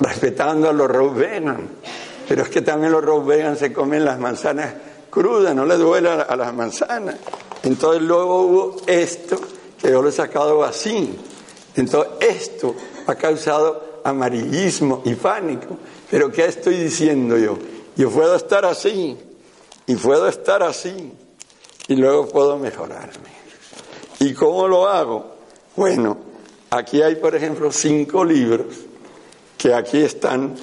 respetando 0.01 0.69
a 0.69 0.73
los 0.73 0.89
road 0.89 1.15
vegan. 1.15 1.69
Pero 2.29 2.43
es 2.43 2.49
que 2.49 2.63
también 2.63 2.93
los 2.93 3.05
road 3.05 3.25
vegan 3.25 3.57
se 3.57 3.73
comen 3.73 4.05
las 4.05 4.19
manzanas 4.19 4.75
crudas, 5.11 5.55
no 5.55 5.65
les 5.65 5.79
duele 5.79 6.11
a 6.11 6.37
las 6.37 6.55
manzanas. 6.55 7.17
Entonces 7.63 8.03
luego 8.03 8.43
hubo 8.43 8.77
esto, 8.87 9.39
que 9.81 9.91
yo 9.91 10.03
lo 10.03 10.09
he 10.09 10.13
sacado 10.13 10.63
así. 10.63 11.19
Entonces, 11.75 12.13
esto 12.21 12.75
ha 13.07 13.15
causado 13.15 13.96
amarillismo 14.07 15.03
y 15.05 15.15
pánico. 15.15 15.77
Pero 16.11 16.31
¿qué 16.31 16.47
estoy 16.47 16.77
diciendo 16.77 17.37
yo? 17.37 17.59
Yo 17.97 18.11
puedo 18.11 18.37
estar 18.37 18.65
así 18.65 19.17
y 19.87 19.97
puedo 19.97 20.29
estar 20.29 20.63
así 20.63 21.13
y 21.89 21.97
luego 21.97 22.29
puedo 22.29 22.57
mejorarme. 22.57 23.37
¿Y 24.21 24.33
cómo 24.33 24.69
lo 24.69 24.87
hago? 24.87 25.37
Bueno, 25.75 26.17
aquí 26.71 27.03
hay, 27.03 27.17
por 27.17 27.35
ejemplo, 27.35 27.73
cinco 27.73 28.25
libros, 28.25 28.67
que 29.59 29.75
aquí 29.75 29.99
están 29.99 30.55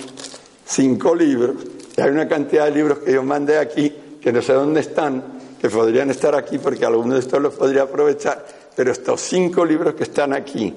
cinco 0.66 1.14
libros, 1.14 1.58
y 1.96 2.02
hay 2.02 2.10
una 2.10 2.28
cantidad 2.28 2.66
de 2.66 2.72
libros 2.72 3.00
que 3.00 3.12
yo 3.12 3.24
mandé 3.24 3.58
aquí, 3.58 3.94
que 4.22 4.32
no 4.32 4.42
sé 4.42 4.54
dónde 4.54 4.80
están, 4.80 5.24
que 5.60 5.70
podrían 5.70 6.10
estar 6.10 6.34
aquí 6.36 6.58
porque 6.58 6.86
alguno 6.86 7.14
de 7.14 7.20
estos 7.20 7.42
los 7.42 7.54
podría 7.54 7.84
aprovechar, 7.84 8.46
pero 8.76 8.92
estos 8.92 9.22
cinco 9.22 9.66
libros 9.66 9.94
que 9.96 10.04
están 10.04 10.34
aquí 10.34 10.74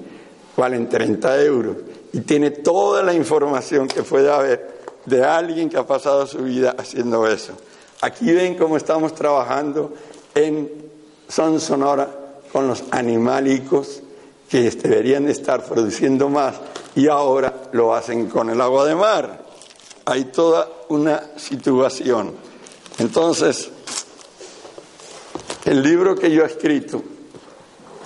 valen 0.55 0.87
30 0.89 1.43
euros 1.43 1.75
y 2.17 2.21
tiene 2.21 2.49
toda 2.49 3.03
la 3.03 3.13
información 3.13 3.87
que 3.87 4.01
puede 4.01 4.31
haber 4.31 4.79
de 5.05 5.23
alguien 5.23 5.69
que 5.69 5.77
ha 5.77 5.85
pasado 5.85 6.25
su 6.25 6.39
vida 6.39 6.73
haciendo 6.75 7.27
eso. 7.27 7.53
Aquí 8.01 8.33
ven 8.33 8.55
cómo 8.55 8.75
estamos 8.75 9.13
trabajando 9.13 9.93
en 10.33 10.89
Son 11.29 11.59
Sonora 11.59 12.09
con 12.51 12.67
los 12.67 12.85
animálicos 12.89 14.01
que 14.49 14.67
deberían 14.71 15.29
estar 15.29 15.63
produciendo 15.63 16.27
más 16.27 16.55
y 16.95 17.07
ahora 17.07 17.69
lo 17.73 17.93
hacen 17.93 18.27
con 18.29 18.49
el 18.49 18.61
agua 18.61 18.87
de 18.87 18.95
mar. 18.95 19.45
Hay 20.05 20.25
toda 20.25 20.67
una 20.89 21.37
situación. 21.37 22.33
Entonces, 22.97 23.69
el 25.65 25.83
libro 25.83 26.15
que 26.15 26.31
yo 26.31 26.41
he 26.41 26.47
escrito 26.47 27.03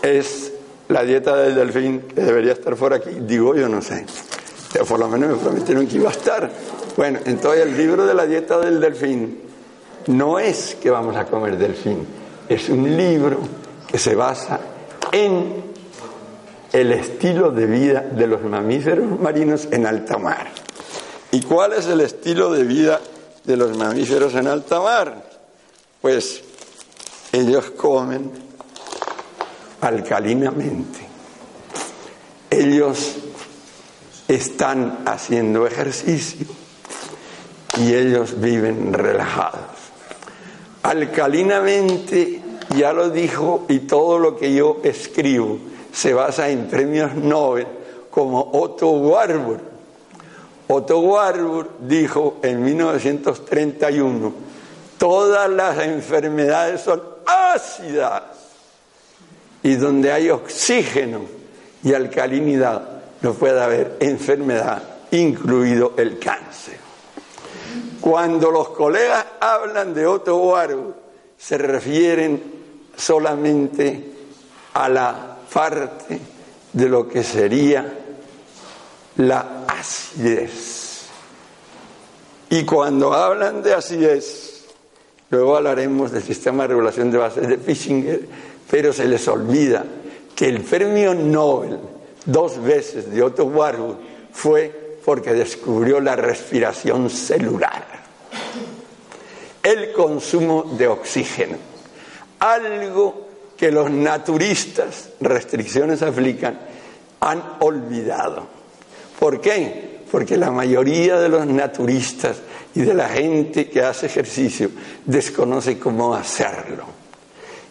es 0.01 0.51
La 0.91 1.03
dieta 1.03 1.37
del 1.37 1.55
delfín, 1.55 2.01
que 2.01 2.21
debería 2.21 2.51
estar 2.51 2.75
por 2.75 2.93
aquí. 2.93 3.11
Digo, 3.21 3.55
yo 3.55 3.69
no 3.69 3.81
sé. 3.81 4.05
Pero 4.73 4.85
por 4.85 4.99
lo 4.99 5.07
menos 5.07 5.29
me 5.29 5.35
prometieron 5.37 5.87
que 5.87 5.95
iba 5.95 6.09
a 6.09 6.11
estar. 6.11 6.51
Bueno, 6.97 7.19
entonces 7.25 7.65
el 7.65 7.77
libro 7.77 8.05
de 8.05 8.13
la 8.13 8.25
dieta 8.25 8.59
del 8.59 8.81
delfín 8.81 9.39
no 10.07 10.37
es 10.37 10.75
que 10.75 10.89
vamos 10.89 11.15
a 11.15 11.25
comer 11.25 11.57
delfín, 11.57 12.05
es 12.49 12.67
un 12.69 12.97
libro 12.97 13.39
que 13.87 13.97
se 13.97 14.15
basa 14.15 14.59
en 15.11 15.63
el 16.73 16.91
estilo 16.91 17.51
de 17.51 17.65
vida 17.65 18.01
de 18.11 18.27
los 18.27 18.41
mamíferos 18.41 19.19
marinos 19.19 19.67
en 19.71 19.85
alta 19.85 20.17
mar. 20.17 20.47
¿Y 21.31 21.41
cuál 21.41 21.73
es 21.73 21.87
el 21.87 22.01
estilo 22.01 22.51
de 22.51 22.63
vida 22.63 22.99
de 23.45 23.55
los 23.55 23.77
mamíferos 23.77 24.35
en 24.35 24.47
alta 24.47 24.81
mar? 24.81 25.23
Pues 26.01 26.43
ellos 27.31 27.71
comen 27.71 28.50
alcalinamente. 29.81 30.99
Ellos 32.49 33.17
están 34.27 34.99
haciendo 35.05 35.65
ejercicio 35.65 36.47
y 37.77 37.93
ellos 37.93 38.39
viven 38.39 38.93
relajados. 38.93 39.61
Alcalinamente, 40.83 42.41
ya 42.75 42.93
lo 42.93 43.09
dijo, 43.09 43.65
y 43.67 43.79
todo 43.79 44.19
lo 44.19 44.37
que 44.37 44.53
yo 44.53 44.77
escribo 44.83 45.59
se 45.91 46.13
basa 46.13 46.49
en 46.49 46.67
premios 46.67 47.15
Nobel 47.15 47.67
como 48.09 48.51
Otto 48.53 48.89
Warburg. 48.91 49.61
Otto 50.67 50.99
Warburg 50.99 51.69
dijo 51.81 52.37
en 52.41 52.63
1931, 52.63 54.33
todas 54.97 55.49
las 55.49 55.79
enfermedades 55.79 56.81
son 56.81 57.01
ácidas 57.25 58.30
y 59.63 59.75
donde 59.75 60.11
hay 60.11 60.29
oxígeno 60.29 61.21
y 61.83 61.93
alcalinidad 61.93 63.01
no 63.21 63.33
puede 63.33 63.61
haber 63.61 63.97
enfermedad, 63.99 64.81
incluido 65.11 65.93
el 65.97 66.17
cáncer. 66.17 66.77
Cuando 67.99 68.49
los 68.49 68.69
colegas 68.69 69.25
hablan 69.39 69.93
de 69.93 70.07
Otto 70.07 70.37
Warburg, 70.37 70.95
se 71.37 71.57
refieren 71.57 72.41
solamente 72.95 74.11
a 74.73 74.89
la 74.89 75.37
parte 75.53 76.19
de 76.73 76.89
lo 76.89 77.07
que 77.07 77.23
sería 77.23 77.85
la 79.17 79.65
acidez. 79.67 81.07
Y 82.49 82.65
cuando 82.65 83.13
hablan 83.13 83.61
de 83.61 83.73
acidez, 83.73 84.65
luego 85.29 85.57
hablaremos 85.57 86.11
del 86.11 86.23
sistema 86.23 86.63
de 86.63 86.69
regulación 86.69 87.11
de 87.11 87.17
bases 87.17 87.47
de 87.47 87.57
Fischinger, 87.57 88.21
pero 88.71 88.93
se 88.93 89.05
les 89.05 89.27
olvida 89.27 89.83
que 90.33 90.47
el 90.47 90.61
premio 90.61 91.13
Nobel 91.13 91.77
dos 92.25 92.63
veces 92.63 93.11
de 93.11 93.21
Otto 93.21 93.43
Warburg 93.43 93.97
fue 94.31 94.97
porque 95.03 95.33
descubrió 95.33 95.99
la 95.99 96.15
respiración 96.15 97.09
celular, 97.09 97.83
el 99.61 99.91
consumo 99.91 100.63
de 100.77 100.87
oxígeno, 100.87 101.57
algo 102.39 103.27
que 103.57 103.71
los 103.71 103.91
naturistas, 103.91 105.09
restricciones 105.19 106.01
aplican, 106.01 106.57
han 107.19 107.57
olvidado. 107.59 108.47
¿Por 109.19 109.41
qué? 109.41 109.99
Porque 110.09 110.37
la 110.37 110.49
mayoría 110.49 111.19
de 111.19 111.27
los 111.27 111.45
naturistas 111.45 112.37
y 112.73 112.81
de 112.81 112.93
la 112.93 113.09
gente 113.09 113.69
que 113.69 113.81
hace 113.81 114.05
ejercicio 114.05 114.71
desconoce 115.05 115.77
cómo 115.77 116.15
hacerlo. 116.15 117.00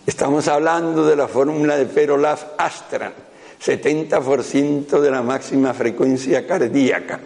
Estamos 0.07 0.49
hablando 0.49 1.07
de 1.07 1.15
la 1.15 1.29
fórmula 1.29 1.77
de 1.77 1.87
Perolaf-Astran, 1.87 3.13
70% 3.63 4.99
de 4.99 5.11
la 5.11 5.23
máxima 5.23 5.75
frecuencia 5.75 6.47
cardíaca. 6.47 7.21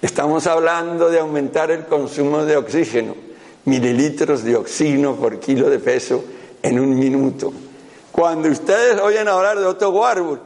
Estamos 0.00 0.48
hablando 0.48 1.08
de 1.08 1.20
aumentar 1.20 1.70
el 1.70 1.86
consumo 1.86 2.44
de 2.44 2.56
oxígeno, 2.56 3.14
mililitros 3.66 4.42
de 4.42 4.56
oxígeno 4.56 5.14
por 5.14 5.38
kilo 5.38 5.70
de 5.70 5.78
peso 5.78 6.24
en 6.60 6.80
un 6.80 6.98
minuto. 6.98 7.52
Cuando 8.10 8.48
ustedes 8.48 9.00
oyen 9.00 9.28
hablar 9.28 9.60
de 9.60 9.66
Otto 9.66 9.90
Warburg, 9.90 10.40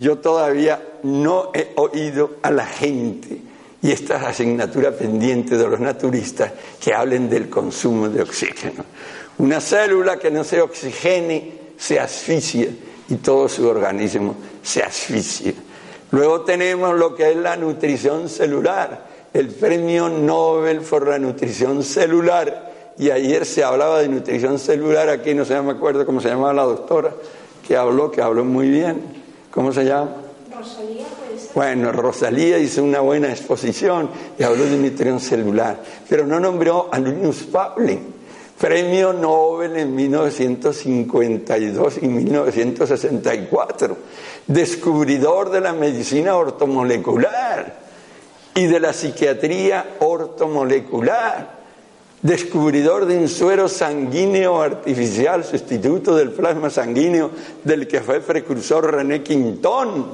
yo 0.00 0.18
todavía 0.18 0.82
no 1.04 1.52
he 1.54 1.72
oído 1.76 2.38
a 2.42 2.50
la 2.50 2.66
gente 2.66 3.40
y 3.82 3.90
esta 3.90 4.16
es 4.16 4.22
asignatura 4.24 4.92
pendiente 4.92 5.56
de 5.56 5.68
los 5.68 5.80
naturistas 5.80 6.52
que 6.80 6.94
hablen 6.94 7.28
del 7.28 7.48
consumo 7.48 8.08
de 8.08 8.22
oxígeno. 8.22 8.84
Una 9.38 9.60
célula 9.60 10.18
que 10.18 10.30
no 10.30 10.44
se 10.44 10.60
oxigene 10.60 11.52
se 11.76 11.98
asfixia 11.98 12.68
y 13.08 13.16
todo 13.16 13.48
su 13.48 13.66
organismo 13.66 14.36
se 14.62 14.82
asfixia. 14.82 15.52
Luego 16.12 16.42
tenemos 16.42 16.96
lo 16.98 17.14
que 17.14 17.30
es 17.30 17.36
la 17.36 17.56
nutrición 17.56 18.28
celular, 18.28 19.06
el 19.32 19.48
premio 19.48 20.08
Nobel 20.08 20.80
por 20.80 21.08
la 21.08 21.18
nutrición 21.18 21.82
celular 21.82 22.72
y 22.98 23.10
ayer 23.10 23.46
se 23.46 23.64
hablaba 23.64 24.00
de 24.00 24.08
nutrición 24.08 24.58
celular, 24.58 25.08
aquí 25.08 25.34
no 25.34 25.44
sé, 25.44 25.60
me 25.62 25.72
acuerdo 25.72 26.04
cómo 26.04 26.20
se 26.20 26.28
llamaba 26.28 26.52
la 26.52 26.64
doctora, 26.64 27.12
que 27.66 27.76
habló, 27.76 28.10
que 28.10 28.20
habló 28.20 28.44
muy 28.44 28.68
bien. 28.68 29.22
¿Cómo 29.50 29.72
se 29.72 29.84
llama? 29.84 30.10
Rosalía. 30.54 31.06
Bueno, 31.54 31.92
Rosalía 31.92 32.58
hizo 32.58 32.82
una 32.82 33.00
buena 33.00 33.30
exposición 33.30 34.08
y 34.38 34.42
habló 34.42 34.64
de 34.64 34.76
nutrición 34.76 35.20
celular, 35.20 35.78
pero 36.08 36.26
no 36.26 36.40
nombró 36.40 36.88
a 36.92 36.98
Linus 36.98 37.42
Pauling, 37.44 38.00
premio 38.62 39.12
Nobel 39.12 39.76
en 39.76 39.92
1952 39.92 41.98
y 42.00 42.06
1964, 42.06 43.96
descubridor 44.46 45.50
de 45.50 45.60
la 45.60 45.72
medicina 45.72 46.36
ortomolecular 46.36 47.80
y 48.54 48.66
de 48.66 48.78
la 48.78 48.92
psiquiatría 48.92 49.96
ortomolecular 49.98 51.60
descubridor 52.22 53.06
de 53.06 53.18
un 53.18 53.28
suero 53.28 53.68
sanguíneo 53.68 54.62
artificial, 54.62 55.42
sustituto 55.42 56.14
del 56.14 56.30
plasma 56.30 56.70
sanguíneo 56.70 57.32
del 57.64 57.88
que 57.88 58.00
fue 58.00 58.20
precursor 58.20 58.94
René 58.94 59.24
Quintón. 59.24 60.06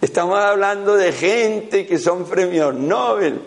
Estamos 0.00 0.38
hablando 0.38 0.96
de 0.96 1.12
gente 1.12 1.86
que 1.86 1.98
son 1.98 2.24
premios 2.24 2.74
Nobel, 2.74 3.38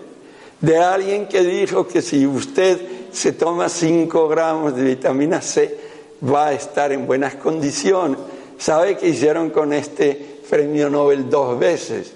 de 0.59 0.77
alguien 0.77 1.27
que 1.27 1.41
dijo 1.41 1.87
que 1.87 2.03
si 2.03 2.27
usted 2.27 3.00
se 3.11 3.33
toma 3.33 3.69
5 3.69 4.27
gramos 4.27 4.75
de 4.75 4.83
vitamina 4.83 5.41
C 5.41 5.77
va 6.23 6.47
a 6.47 6.53
estar 6.53 6.91
en 6.91 7.05
buenas 7.05 7.35
condiciones. 7.35 8.17
¿Sabe 8.57 8.97
qué 8.97 9.09
hicieron 9.09 9.49
con 9.49 9.73
este 9.73 10.39
premio 10.49 10.89
Nobel 10.89 11.29
dos 11.29 11.57
veces? 11.57 12.13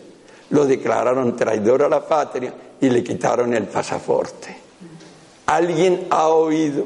Lo 0.52 0.66
declararon 0.66 1.36
traidor 1.36 1.84
a 1.84 1.90
la 1.90 2.06
patria 2.06 2.54
y 2.80 2.90
le 2.90 3.04
quitaron 3.04 3.54
el 3.54 3.64
pasaporte. 3.64 4.56
¿Alguien 5.48 6.08
ha 6.10 6.28
oído 6.30 6.86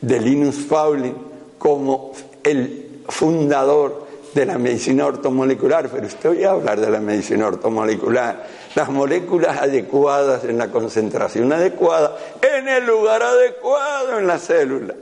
de 0.00 0.20
Linus 0.20 0.56
Pauling 0.68 1.14
como 1.58 2.12
el 2.42 3.02
fundador 3.08 4.06
de 4.34 4.46
la 4.46 4.58
medicina 4.58 5.06
ortomolecular? 5.06 5.88
Pero 5.88 6.06
usted 6.06 6.30
voy 6.30 6.44
a 6.44 6.50
hablar 6.50 6.80
de 6.80 6.90
la 6.90 7.00
medicina 7.00 7.46
ortomolecular. 7.46 8.46
Las 8.76 8.90
moléculas 8.90 9.56
adecuadas 9.56 10.44
en 10.44 10.58
la 10.58 10.70
concentración 10.70 11.50
adecuada, 11.50 12.14
en 12.42 12.68
el 12.68 12.84
lugar 12.84 13.22
adecuado 13.22 14.18
en 14.18 14.26
la 14.26 14.38
célula. 14.38 14.94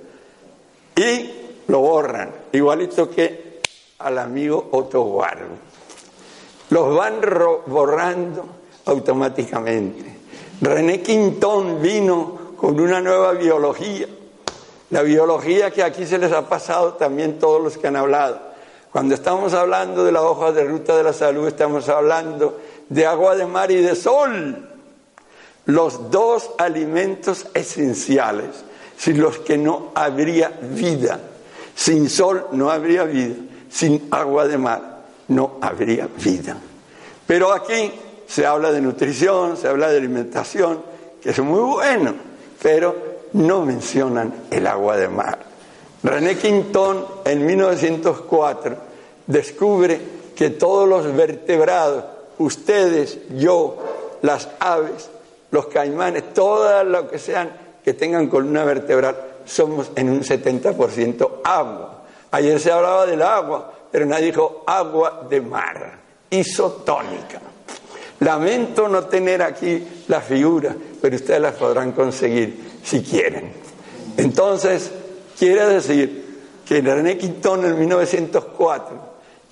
Y 0.94 1.30
lo 1.66 1.80
borran, 1.80 2.30
igualito 2.52 3.10
que 3.10 3.60
al 3.98 4.18
amigo 4.18 4.68
Otto 4.70 5.02
Warburg. 5.02 5.58
los 6.70 6.96
van 6.96 7.20
borrando 7.66 8.46
automáticamente. 8.86 10.18
René 10.60 11.02
Quintón 11.02 11.82
vino 11.82 12.54
con 12.56 12.78
una 12.78 13.00
nueva 13.00 13.32
biología, 13.32 14.06
la 14.90 15.02
biología 15.02 15.72
que 15.72 15.82
aquí 15.82 16.06
se 16.06 16.18
les 16.18 16.30
ha 16.30 16.48
pasado 16.48 16.94
también 16.94 17.40
todos 17.40 17.60
los 17.60 17.76
que 17.76 17.88
han 17.88 17.96
hablado. 17.96 18.38
Cuando 18.92 19.16
estamos 19.16 19.52
hablando 19.52 20.04
de 20.04 20.12
la 20.12 20.22
hoja 20.22 20.52
de 20.52 20.62
ruta 20.62 20.96
de 20.96 21.02
la 21.02 21.12
salud, 21.12 21.48
estamos 21.48 21.88
hablando 21.88 22.60
de 22.88 23.06
agua 23.06 23.36
de 23.36 23.46
mar 23.46 23.70
y 23.70 23.76
de 23.76 23.94
sol, 23.94 24.68
los 25.66 26.10
dos 26.10 26.50
alimentos 26.58 27.46
esenciales, 27.54 28.64
sin 28.96 29.20
los 29.20 29.38
que 29.38 29.56
no 29.56 29.92
habría 29.94 30.48
vida. 30.48 31.20
Sin 31.74 32.08
sol 32.08 32.48
no 32.52 32.70
habría 32.70 33.04
vida, 33.04 33.34
sin 33.70 34.08
agua 34.10 34.46
de 34.46 34.58
mar 34.58 35.04
no 35.28 35.58
habría 35.60 36.08
vida. 36.22 36.56
Pero 37.26 37.52
aquí 37.52 37.92
se 38.26 38.46
habla 38.46 38.70
de 38.70 38.80
nutrición, 38.80 39.56
se 39.56 39.68
habla 39.68 39.90
de 39.90 39.98
alimentación, 39.98 40.82
que 41.22 41.30
es 41.30 41.38
muy 41.40 41.60
bueno, 41.60 42.14
pero 42.62 43.14
no 43.32 43.64
mencionan 43.64 44.32
el 44.50 44.66
agua 44.66 44.96
de 44.96 45.08
mar. 45.08 45.38
René 46.02 46.36
Quintón 46.36 47.04
en 47.24 47.46
1904 47.46 48.76
descubre 49.26 50.00
que 50.36 50.50
todos 50.50 50.88
los 50.88 51.14
vertebrados, 51.14 52.04
ustedes, 52.38 53.18
yo, 53.36 53.76
las 54.22 54.48
aves, 54.58 55.10
los 55.50 55.66
caimanes, 55.66 56.34
todas 56.34 56.86
lo 56.86 57.08
que 57.08 57.18
sean 57.18 57.50
que 57.84 57.94
tengan 57.94 58.28
columna 58.28 58.64
vertebral, 58.64 59.16
somos 59.44 59.90
en 59.94 60.08
un 60.08 60.22
70% 60.22 61.40
agua. 61.44 62.02
Ayer 62.30 62.58
se 62.58 62.72
hablaba 62.72 63.06
del 63.06 63.22
agua, 63.22 63.72
pero 63.90 64.06
nadie 64.06 64.26
dijo 64.26 64.64
agua 64.66 65.26
de 65.28 65.40
mar, 65.40 65.98
isotónica. 66.30 67.40
Lamento 68.20 68.88
no 68.88 69.04
tener 69.04 69.42
aquí 69.42 69.86
la 70.08 70.20
figura, 70.20 70.74
pero 71.00 71.14
ustedes 71.14 71.40
las 71.40 71.54
podrán 71.54 71.92
conseguir 71.92 72.80
si 72.82 73.02
quieren. 73.02 73.52
Entonces, 74.16 74.90
quiere 75.38 75.66
decir 75.66 76.24
que 76.66 76.80
René 76.80 77.18
Quintón 77.18 77.64
en 77.64 77.78
1904 77.78 78.98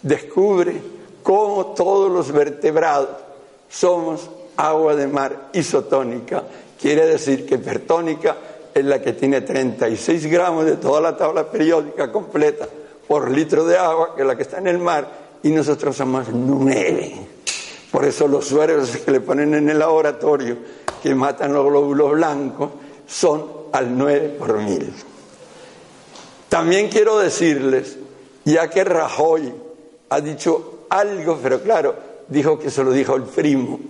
descubre 0.03 1.02
cómo 1.23 1.67
todos 1.67 2.11
los 2.11 2.33
vertebrados 2.33 3.09
somos 3.69 4.29
agua 4.57 4.95
de 4.95 5.07
mar 5.07 5.51
isotónica. 5.53 6.45
Quiere 6.81 7.07
decir 7.07 7.47
que 7.47 7.57
hipertónica 7.57 8.37
es 8.75 8.85
la 8.85 9.01
que 9.01 9.13
tiene 9.13 9.41
36 9.41 10.27
gramos 10.27 10.65
de 10.65 10.77
toda 10.77 11.01
la 11.01 11.17
tabla 11.17 11.51
periódica 11.51 12.11
completa 12.11 12.69
por 13.07 13.31
litro 13.31 13.65
de 13.65 13.77
agua, 13.77 14.15
que 14.15 14.23
es 14.23 14.27
la 14.27 14.37
que 14.37 14.43
está 14.43 14.59
en 14.59 14.69
el 14.69 14.79
mar, 14.79 15.07
y 15.43 15.51
nosotros 15.51 15.97
somos 15.97 16.29
nueve. 16.33 17.15
Por 17.91 18.05
eso 18.07 18.27
los 18.27 18.47
sueros 18.47 18.97
que 18.97 19.11
le 19.11 19.21
ponen 19.21 19.55
en 19.55 19.69
el 19.69 19.79
laboratorio, 19.79 20.57
que 21.03 21.15
matan 21.15 21.53
los 21.53 21.67
glóbulos 21.67 22.13
blancos, 22.13 22.71
son 23.07 23.45
al 23.73 23.97
9 23.97 24.37
por 24.39 24.59
mil. 24.59 24.93
También 26.49 26.89
quiero 26.89 27.19
decirles, 27.19 27.99
ya 28.45 28.71
que 28.71 28.85
Rajoy 28.85 29.53
ha 30.09 30.21
dicho 30.21 30.72
algo, 30.93 31.39
pero 31.43 31.63
claro, 31.63 31.95
dijo 32.29 32.59
que 32.59 32.71
se 32.71 32.85
lo 32.85 32.93
dijo 32.93 33.17
el 33.17 33.23
primo. 33.25 33.81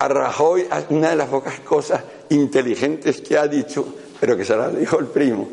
A 0.00 0.08
Rajoy, 0.08 0.66
una 0.90 1.10
de 1.10 1.16
las 1.16 1.28
pocas 1.28 1.60
cosas 1.60 2.02
inteligentes 2.30 3.20
que 3.20 3.38
ha 3.38 3.46
dicho, 3.46 3.86
pero 4.20 4.36
que 4.36 4.44
se 4.44 4.56
la 4.56 4.68
dijo 4.68 4.98
el 4.98 5.06
primo, 5.06 5.48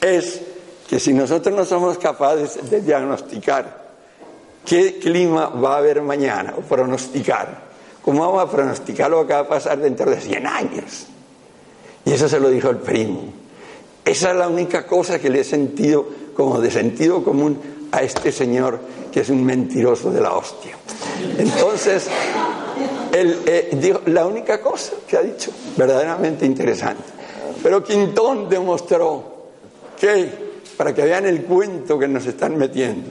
es 0.00 0.40
que 0.88 1.00
si 1.00 1.12
nosotros 1.12 1.54
no 1.54 1.64
somos 1.64 1.98
capaces 1.98 2.70
de 2.70 2.80
diagnosticar 2.80 3.90
qué 4.64 4.98
clima 4.98 5.48
va 5.48 5.74
a 5.74 5.78
haber 5.78 6.02
mañana 6.02 6.54
o 6.56 6.60
pronosticar, 6.60 7.70
¿cómo 8.02 8.20
vamos 8.20 8.42
a 8.42 8.50
pronosticar 8.50 9.10
lo 9.10 9.26
que 9.26 9.32
va 9.32 9.40
a 9.40 9.48
pasar 9.48 9.78
dentro 9.78 10.10
de 10.10 10.20
100 10.20 10.46
años? 10.46 11.06
Y 12.04 12.12
eso 12.12 12.28
se 12.28 12.40
lo 12.40 12.50
dijo 12.50 12.68
el 12.70 12.78
primo. 12.78 13.24
Esa 14.04 14.30
es 14.30 14.36
la 14.36 14.48
única 14.48 14.86
cosa 14.86 15.18
que 15.18 15.30
le 15.30 15.40
he 15.40 15.44
sentido 15.44 16.06
como 16.34 16.60
de 16.60 16.70
sentido 16.70 17.22
común 17.22 17.79
a 17.92 18.02
este 18.02 18.32
señor 18.32 18.80
que 19.12 19.20
es 19.20 19.28
un 19.28 19.44
mentiroso 19.44 20.10
de 20.10 20.20
la 20.20 20.34
hostia. 20.34 20.76
Entonces, 21.38 22.08
él, 23.12 23.40
eh, 23.46 24.00
la 24.06 24.26
única 24.26 24.60
cosa 24.60 24.92
que 25.06 25.16
ha 25.16 25.22
dicho, 25.22 25.50
verdaderamente 25.76 26.46
interesante. 26.46 27.02
Pero 27.62 27.82
Quintón 27.82 28.48
demostró 28.48 29.40
que 29.98 30.50
para 30.76 30.94
que 30.94 31.02
vean 31.02 31.26
el 31.26 31.44
cuento 31.44 31.98
que 31.98 32.08
nos 32.08 32.24
están 32.24 32.56
metiendo. 32.56 33.10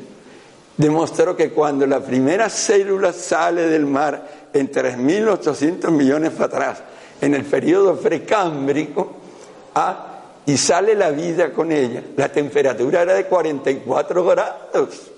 Demostró 0.75 1.35
que 1.35 1.51
cuando 1.51 1.85
la 1.85 1.99
primera 1.99 2.49
célula 2.49 3.13
sale 3.13 3.67
del 3.67 3.85
mar 3.85 4.47
en 4.51 4.71
3.800 4.71 5.91
millones 5.91 6.31
para 6.31 6.45
atrás, 6.45 6.83
en 7.21 7.35
el 7.35 7.43
periodo 7.43 7.95
precámbrico, 7.97 9.13
ah, 9.75 10.08
y 10.49 10.57
sale 10.57 10.95
la 10.95 11.11
vida 11.11 11.51
con 11.53 11.71
ella, 11.71 12.01
la 12.17 12.27
temperatura 12.31 13.03
era 13.03 13.13
de 13.13 13.25
44 13.25 14.25
grados. 14.25 15.11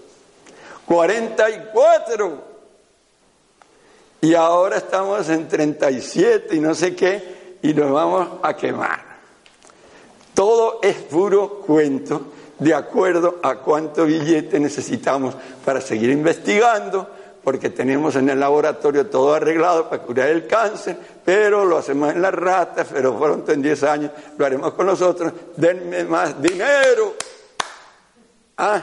44. 0.85 2.43
Y 4.19 4.33
ahora 4.33 4.75
estamos 4.75 5.29
en 5.29 5.47
37 5.47 6.53
y 6.53 6.59
no 6.59 6.75
sé 6.75 6.93
qué, 6.97 7.59
y 7.61 7.73
nos 7.73 7.93
vamos 7.93 8.39
a 8.43 8.57
quemar. 8.57 9.05
Todo 10.33 10.81
es 10.83 10.97
puro 10.97 11.61
cuento 11.61 12.33
de 12.59 12.73
acuerdo 12.73 13.39
a 13.41 13.55
cuánto 13.55 14.05
billete 14.05 14.59
necesitamos 14.59 15.37
para 15.63 15.79
seguir 15.79 16.09
investigando, 16.09 17.09
porque 17.41 17.69
tenemos 17.69 18.17
en 18.17 18.27
el 18.27 18.41
laboratorio 18.41 19.07
todo 19.07 19.33
arreglado 19.33 19.87
para 19.87 20.03
curar 20.03 20.27
el 20.27 20.45
cáncer, 20.45 20.97
pero 21.23 21.65
lo 21.65 21.77
hacemos 21.77 22.13
en 22.13 22.21
las 22.21 22.33
ratas, 22.33 22.87
pero 22.91 23.17
pronto 23.17 23.51
en 23.51 23.61
10 23.61 23.83
años 23.83 24.11
lo 24.37 24.45
haremos 24.45 24.73
con 24.73 24.85
nosotros, 24.85 25.31
denme 25.55 26.03
más 26.05 26.41
dinero. 26.41 27.15
Ah, 28.57 28.81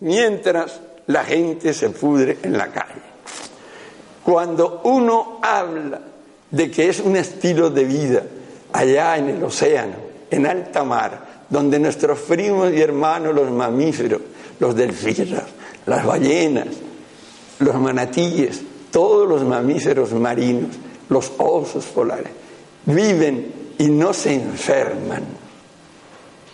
mientras 0.00 0.80
la 1.06 1.24
gente 1.24 1.72
se 1.72 1.90
pudre 1.90 2.38
en 2.42 2.56
la 2.56 2.68
calle. 2.68 3.02
Cuando 4.22 4.82
uno 4.84 5.40
habla 5.42 6.00
de 6.50 6.70
que 6.70 6.88
es 6.88 7.00
un 7.00 7.16
estilo 7.16 7.70
de 7.70 7.84
vida 7.84 8.22
allá 8.72 9.16
en 9.16 9.30
el 9.30 9.42
océano, 9.42 9.94
en 10.30 10.46
alta 10.46 10.84
mar, 10.84 11.44
donde 11.48 11.78
nuestros 11.78 12.20
primos 12.20 12.72
y 12.72 12.80
hermanos, 12.80 13.34
los 13.34 13.50
mamíferos, 13.50 14.20
los 14.60 14.74
delfines, 14.74 15.30
las 15.86 16.06
ballenas, 16.06 16.68
los 17.58 17.74
manatíes, 17.76 18.62
todos 18.90 19.28
los 19.28 19.42
mamíferos 19.42 20.12
marinos, 20.12 20.70
los 21.10 21.32
osos 21.38 21.84
polares, 21.86 22.32
viven 22.86 23.52
y 23.78 23.88
no 23.88 24.12
se 24.12 24.34
enferman, 24.34 25.24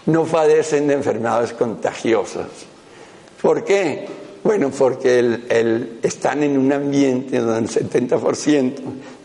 no 0.07 0.25
padecen 0.25 0.89
de 0.89 0.95
enfermedades 0.95 1.53
contagiosas. 1.53 2.47
¿Por 3.41 3.65
qué? 3.65 4.07
Bueno, 4.43 4.71
porque 4.71 5.99
están 6.03 6.43
en 6.43 6.59
un 6.59 6.73
ambiente 6.73 7.39
donde 7.39 7.61
el 7.61 7.91
70% 7.91 8.75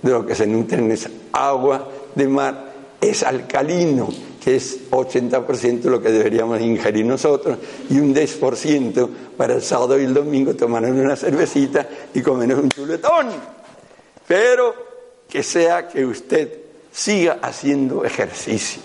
de 0.01 0.11
lo 0.11 0.25
que 0.25 0.35
se 0.35 0.47
nutren 0.47 0.91
es 0.91 1.09
agua 1.31 1.87
de 2.15 2.27
mar, 2.27 2.71
es 2.99 3.23
alcalino 3.23 4.09
que 4.43 4.55
es 4.55 4.89
80% 4.89 5.83
lo 5.83 6.01
que 6.01 6.09
deberíamos 6.09 6.59
ingerir 6.61 7.05
nosotros, 7.05 7.59
y 7.91 7.99
un 7.99 8.13
10% 8.13 9.07
para 9.37 9.53
el 9.53 9.61
sábado 9.61 10.01
y 10.01 10.05
el 10.05 10.15
domingo 10.15 10.55
tomarnos 10.55 10.91
una 10.91 11.15
cervecita 11.15 11.87
y 12.11 12.21
comernos 12.21 12.63
un 12.63 12.69
chuletón. 12.69 13.27
Pero 14.27 14.90
que 15.31 15.43
sea 15.43 15.87
que 15.87 16.05
usted 16.05 16.51
siga 16.91 17.39
haciendo 17.41 18.03
ejercicio, 18.03 18.81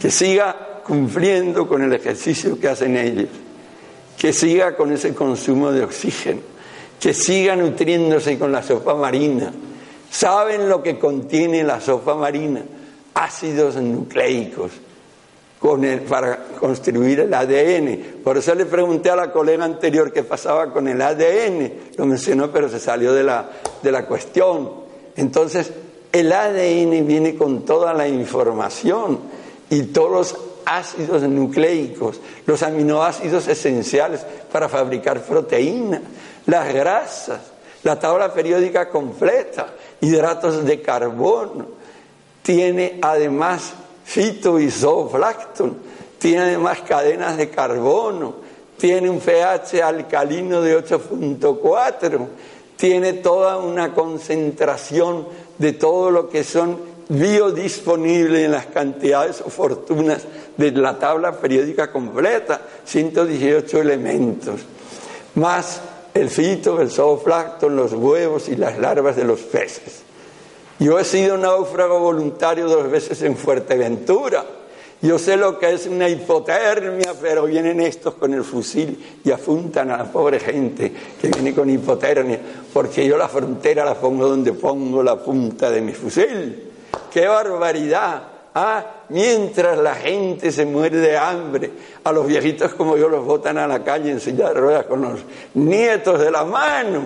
que 0.00 0.08
siga 0.08 0.82
cumpliendo 0.84 1.66
con 1.66 1.82
el 1.82 1.92
ejercicio 1.92 2.58
que 2.60 2.68
hacen 2.68 2.96
ellos, 2.96 3.28
que 4.16 4.32
siga 4.32 4.76
con 4.76 4.92
ese 4.92 5.14
consumo 5.14 5.72
de 5.72 5.82
oxígeno, 5.82 6.42
que 7.00 7.12
siga 7.12 7.56
nutriéndose 7.56 8.38
con 8.38 8.52
la 8.52 8.62
sopa 8.62 8.94
marina. 8.94 9.52
¿Saben 10.08 10.68
lo 10.68 10.80
que 10.80 10.96
contiene 10.96 11.64
la 11.64 11.80
sopa 11.80 12.14
marina? 12.14 12.62
Ácidos 13.14 13.74
nucleicos 13.76 14.70
para 16.08 16.44
construir 16.58 17.20
el 17.20 17.34
ADN. 17.34 18.22
Por 18.22 18.38
eso 18.38 18.54
le 18.54 18.64
pregunté 18.64 19.10
a 19.10 19.16
la 19.16 19.30
colega 19.32 19.64
anterior 19.64 20.12
qué 20.12 20.22
pasaba 20.22 20.72
con 20.72 20.86
el 20.86 21.02
ADN. 21.02 21.72
Lo 21.96 22.06
mencionó, 22.06 22.50
pero 22.50 22.68
se 22.68 22.78
salió 22.78 23.12
de 23.12 23.24
la, 23.24 23.50
de 23.82 23.92
la 23.92 24.06
cuestión. 24.06 24.89
Entonces, 25.20 25.70
el 26.12 26.32
ADN 26.32 27.06
viene 27.06 27.36
con 27.36 27.66
toda 27.66 27.92
la 27.92 28.08
información 28.08 29.20
y 29.68 29.82
todos 29.82 30.10
los 30.10 30.36
ácidos 30.64 31.22
nucleicos, 31.24 32.18
los 32.46 32.62
aminoácidos 32.62 33.46
esenciales 33.46 34.24
para 34.50 34.66
fabricar 34.70 35.20
proteínas, 35.20 36.00
las 36.46 36.72
grasas, 36.72 37.40
la 37.82 37.98
tabla 37.98 38.32
periódica 38.32 38.88
completa, 38.88 39.66
hidratos 40.00 40.64
de 40.64 40.80
carbono. 40.80 41.66
Tiene 42.42 42.98
además 43.02 43.74
fitoisoflacton, 44.04 45.76
tiene 46.18 46.44
además 46.44 46.80
cadenas 46.80 47.36
de 47.36 47.50
carbono, 47.50 48.36
tiene 48.78 49.10
un 49.10 49.20
pH 49.20 49.82
alcalino 49.82 50.62
de 50.62 50.82
8.4, 50.82 52.26
tiene 52.80 53.12
toda 53.12 53.58
una 53.58 53.92
concentración 53.92 55.26
de 55.58 55.74
todo 55.74 56.10
lo 56.10 56.30
que 56.30 56.42
son 56.42 56.78
biodisponibles 57.10 58.46
en 58.46 58.52
las 58.52 58.66
cantidades 58.66 59.42
o 59.44 59.50
fortunas 59.50 60.22
de 60.56 60.72
la 60.72 60.98
tabla 60.98 61.32
periódica 61.32 61.92
completa, 61.92 62.62
118 62.86 63.82
elementos, 63.82 64.62
más 65.34 65.82
el 66.14 66.30
fito, 66.30 66.80
el 66.80 66.90
zooplancton, 66.90 67.76
los 67.76 67.92
huevos 67.92 68.48
y 68.48 68.56
las 68.56 68.78
larvas 68.78 69.14
de 69.14 69.24
los 69.24 69.40
peces. 69.40 70.02
Yo 70.78 70.98
he 70.98 71.04
sido 71.04 71.36
náufrago 71.36 71.98
voluntario 71.98 72.66
dos 72.66 72.90
veces 72.90 73.20
en 73.20 73.36
Fuerteventura 73.36 74.42
yo 75.02 75.18
sé 75.18 75.36
lo 75.36 75.58
que 75.58 75.72
es 75.72 75.86
una 75.86 76.08
hipotermia, 76.08 77.14
pero 77.20 77.44
vienen 77.46 77.80
estos 77.80 78.14
con 78.14 78.34
el 78.34 78.44
fusil 78.44 79.20
y 79.24 79.30
apuntan 79.30 79.90
a 79.90 79.96
la 79.96 80.04
pobre 80.04 80.38
gente 80.38 80.92
que 81.20 81.28
viene 81.28 81.54
con 81.54 81.70
hipotermia, 81.70 82.38
porque 82.72 83.06
yo 83.06 83.16
la 83.16 83.28
frontera 83.28 83.84
la 83.84 83.94
pongo 83.94 84.28
donde 84.28 84.52
pongo 84.52 85.02
la 85.02 85.16
punta 85.16 85.70
de 85.70 85.80
mi 85.80 85.92
fusil. 85.92 86.70
¡Qué 87.10 87.26
barbaridad! 87.26 88.22
Ah, 88.54 89.04
mientras 89.10 89.78
la 89.78 89.94
gente 89.94 90.50
se 90.50 90.66
muere 90.66 90.98
de 90.98 91.16
hambre, 91.16 91.70
a 92.02 92.12
los 92.12 92.26
viejitos 92.26 92.74
como 92.74 92.96
yo 92.96 93.08
los 93.08 93.24
botan 93.24 93.56
a 93.58 93.66
la 93.66 93.82
calle 93.82 94.10
en 94.10 94.20
silla 94.20 94.48
de 94.48 94.54
ruedas 94.60 94.86
con 94.86 95.00
los 95.00 95.20
nietos 95.54 96.18
de 96.18 96.30
la 96.30 96.44
mano, 96.44 97.02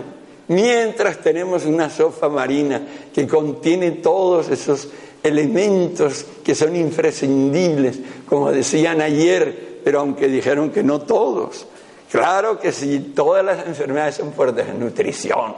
mientras 0.48 1.18
tenemos 1.18 1.64
una 1.64 1.90
sopa 1.90 2.28
marina 2.28 2.80
que 3.14 3.28
contiene 3.28 3.92
todos 3.92 4.48
esos 4.48 4.88
elementos 5.24 6.26
que 6.44 6.54
son 6.54 6.76
imprescindibles, 6.76 7.98
como 8.28 8.52
decían 8.52 9.00
ayer, 9.00 9.80
pero 9.82 10.00
aunque 10.00 10.28
dijeron 10.28 10.70
que 10.70 10.82
no 10.82 11.00
todos. 11.00 11.66
Claro 12.12 12.60
que 12.60 12.70
si 12.70 13.00
todas 13.00 13.42
las 13.42 13.66
enfermedades 13.66 14.16
son 14.16 14.32
por 14.32 14.54
desnutrición, 14.54 15.54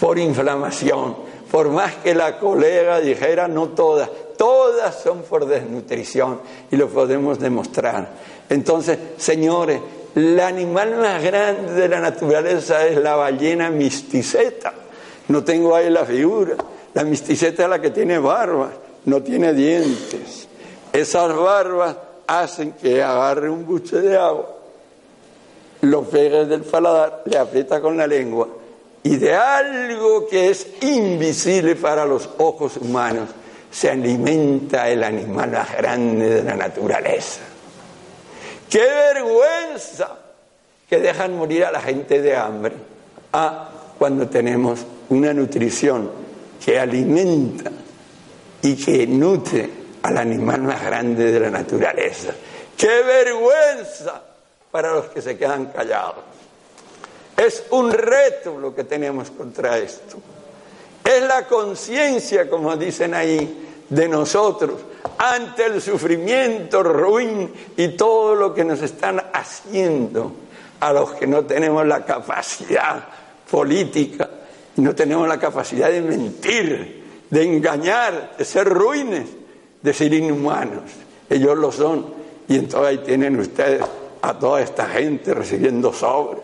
por 0.00 0.18
inflamación, 0.18 1.16
por 1.50 1.68
más 1.68 1.94
que 1.96 2.14
la 2.14 2.38
colega 2.38 3.00
dijera 3.00 3.48
no 3.48 3.70
todas, 3.70 4.08
todas 4.38 5.02
son 5.02 5.22
por 5.22 5.46
desnutrición 5.46 6.40
y 6.70 6.76
lo 6.76 6.88
podemos 6.88 7.40
demostrar. 7.40 8.08
Entonces, 8.48 8.98
señores, 9.16 9.80
el 10.14 10.38
animal 10.38 10.96
más 10.96 11.22
grande 11.22 11.72
de 11.72 11.88
la 11.88 12.00
naturaleza 12.00 12.86
es 12.86 12.96
la 12.98 13.16
ballena 13.16 13.68
misticeta. 13.68 14.72
No 15.28 15.42
tengo 15.42 15.74
ahí 15.74 15.90
la 15.90 16.04
figura 16.04 16.56
la 16.96 17.04
misticeta 17.04 17.64
es 17.64 17.68
la 17.68 17.78
que 17.78 17.90
tiene 17.90 18.18
barba, 18.18 18.70
no 19.04 19.22
tiene 19.22 19.52
dientes. 19.52 20.48
Esas 20.90 21.36
barbas 21.36 21.94
hacen 22.26 22.72
que 22.72 23.02
agarre 23.02 23.50
un 23.50 23.66
buche 23.66 24.00
de 24.00 24.16
agua, 24.16 24.56
lo 25.82 26.04
pegue 26.04 26.46
del 26.46 26.62
paladar, 26.62 27.22
le 27.26 27.36
aprieta 27.36 27.82
con 27.82 27.98
la 27.98 28.06
lengua 28.06 28.48
y 29.02 29.16
de 29.16 29.34
algo 29.34 30.26
que 30.26 30.48
es 30.48 30.68
invisible 30.80 31.76
para 31.76 32.06
los 32.06 32.30
ojos 32.38 32.78
humanos 32.78 33.28
se 33.70 33.90
alimenta 33.90 34.88
el 34.88 35.04
animal 35.04 35.50
más 35.50 35.76
grande 35.76 36.36
de 36.36 36.44
la 36.44 36.56
naturaleza. 36.56 37.42
¡Qué 38.70 38.80
vergüenza 38.80 40.16
que 40.88 40.98
dejan 40.98 41.36
morir 41.36 41.66
a 41.66 41.72
la 41.72 41.80
gente 41.82 42.22
de 42.22 42.34
hambre! 42.34 42.74
Ah, 43.34 43.68
cuando 43.98 44.30
tenemos 44.30 44.86
una 45.10 45.34
nutrición 45.34 46.24
que 46.64 46.78
alimenta 46.78 47.70
y 48.62 48.76
que 48.76 49.06
nutre 49.06 49.70
al 50.02 50.18
animal 50.18 50.62
más 50.62 50.82
grande 50.82 51.32
de 51.32 51.40
la 51.40 51.50
naturaleza. 51.50 52.32
¡Qué 52.76 53.02
vergüenza 53.02 54.22
para 54.70 54.92
los 54.92 55.06
que 55.06 55.22
se 55.22 55.36
quedan 55.36 55.66
callados! 55.66 56.24
Es 57.36 57.64
un 57.70 57.92
reto 57.92 58.58
lo 58.58 58.74
que 58.74 58.84
tenemos 58.84 59.30
contra 59.30 59.78
esto. 59.78 60.16
Es 61.04 61.22
la 61.22 61.46
conciencia, 61.46 62.48
como 62.48 62.76
dicen 62.76 63.14
ahí, 63.14 63.84
de 63.88 64.08
nosotros 64.08 64.80
ante 65.18 65.66
el 65.66 65.80
sufrimiento, 65.80 66.82
ruin 66.82 67.52
y 67.76 67.88
todo 67.88 68.34
lo 68.34 68.52
que 68.52 68.64
nos 68.64 68.82
están 68.82 69.22
haciendo 69.32 70.32
a 70.80 70.92
los 70.92 71.12
que 71.12 71.26
no 71.26 71.44
tenemos 71.44 71.86
la 71.86 72.04
capacidad 72.04 73.04
política 73.50 74.28
no 74.76 74.94
tenemos 74.94 75.26
la 75.26 75.38
capacidad 75.38 75.90
de 75.90 76.02
mentir, 76.02 77.04
de 77.30 77.42
engañar, 77.42 78.34
de 78.36 78.44
ser 78.44 78.68
ruines, 78.68 79.26
de 79.82 79.92
ser 79.92 80.12
inhumanos. 80.12 80.84
Ellos 81.28 81.56
lo 81.56 81.72
son. 81.72 82.06
Y 82.48 82.56
entonces 82.56 82.88
ahí 82.88 82.98
tienen 82.98 83.38
ustedes 83.40 83.82
a 84.22 84.38
toda 84.38 84.60
esta 84.60 84.86
gente 84.86 85.34
recibiendo 85.34 85.92
sobres, 85.92 86.42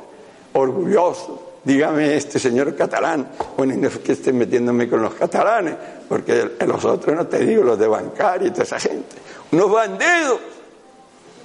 orgullosos. 0.54 1.40
Dígame 1.64 2.16
este 2.16 2.40
señor 2.40 2.74
catalán, 2.74 3.28
bueno, 3.56 3.74
no 3.76 3.86
es 3.86 3.98
que 3.98 4.12
esté 4.12 4.32
metiéndome 4.32 4.88
con 4.88 5.00
los 5.00 5.14
catalanes, 5.14 5.76
porque 6.08 6.50
los 6.66 6.84
otros 6.84 7.14
no 7.14 7.26
te 7.28 7.38
digo, 7.38 7.62
los 7.62 7.78
de 7.78 7.86
bancario 7.86 8.48
y 8.48 8.50
toda 8.50 8.64
esa 8.64 8.80
gente. 8.80 9.16
Unos 9.52 9.70
bandidos. 9.70 10.40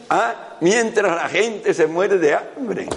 ¿ah? 0.10 0.58
Mientras 0.62 1.16
la 1.16 1.30
gente 1.30 1.74
se 1.74 1.86
muere 1.86 2.18
de 2.18 2.34
hambre. 2.34 2.88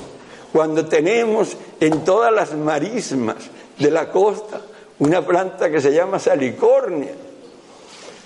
Cuando 0.51 0.87
tenemos 0.87 1.57
en 1.79 2.05
todas 2.05 2.33
las 2.33 2.55
marismas 2.55 3.37
de 3.81 3.91
la 3.91 4.09
costa 4.11 4.61
una 5.01 5.25
planta 5.25 5.71
que 5.71 5.81
se 5.81 5.93
llama 5.93 6.19
salicornia. 6.19 7.13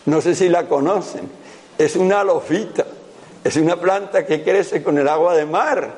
No 0.07 0.21
sé 0.21 0.35
si 0.35 0.49
la 0.49 0.67
conocen. 0.67 1.31
Es 1.79 1.97
una 1.97 2.21
alofita. 2.21 2.85
Es 3.43 3.57
una 3.57 3.77
planta 3.77 4.27
que 4.27 4.43
crece 4.43 4.83
con 4.83 4.99
el 4.99 5.09
agua 5.09 5.37
de 5.37 5.47
mar, 5.47 5.95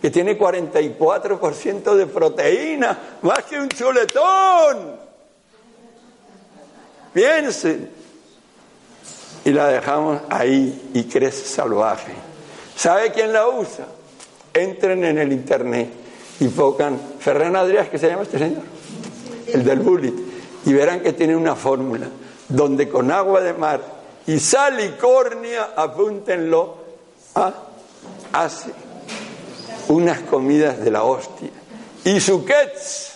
que 0.00 0.10
tiene 0.10 0.38
44% 0.38 1.94
de 1.94 2.06
proteína, 2.06 2.98
más 3.22 3.42
que 3.44 3.58
un 3.58 3.68
chuletón. 3.68 4.96
Piensen. 7.12 7.90
Y 9.44 9.50
la 9.50 9.68
dejamos 9.68 10.20
ahí 10.28 10.90
y 10.94 11.04
crece 11.04 11.44
salvaje. 11.44 12.12
¿Sabe 12.76 13.10
quién 13.10 13.32
la 13.32 13.48
usa? 13.48 13.86
Entren 14.54 15.04
en 15.04 15.18
el 15.18 15.32
internet 15.32 15.88
y 16.38 16.48
pongan 16.48 17.00
Ferran 17.18 17.56
Adriás, 17.56 17.88
que 17.88 17.98
se 17.98 18.08
llama 18.08 18.22
este 18.22 18.38
señor 18.38 18.79
el 19.52 19.64
del 19.64 19.80
bullet, 19.80 20.14
y 20.64 20.72
verán 20.72 21.00
que 21.00 21.12
tiene 21.12 21.36
una 21.36 21.54
fórmula 21.54 22.06
donde 22.48 22.88
con 22.88 23.10
agua 23.10 23.40
de 23.40 23.54
mar 23.54 23.80
y 24.26 24.38
salicornia, 24.38 25.70
apúntenlo, 25.76 26.76
a, 27.34 27.52
hace 28.32 28.70
unas 29.88 30.20
comidas 30.20 30.78
de 30.78 30.90
la 30.90 31.04
hostia. 31.04 31.50
Y 32.04 32.20
suquets. 32.20 33.12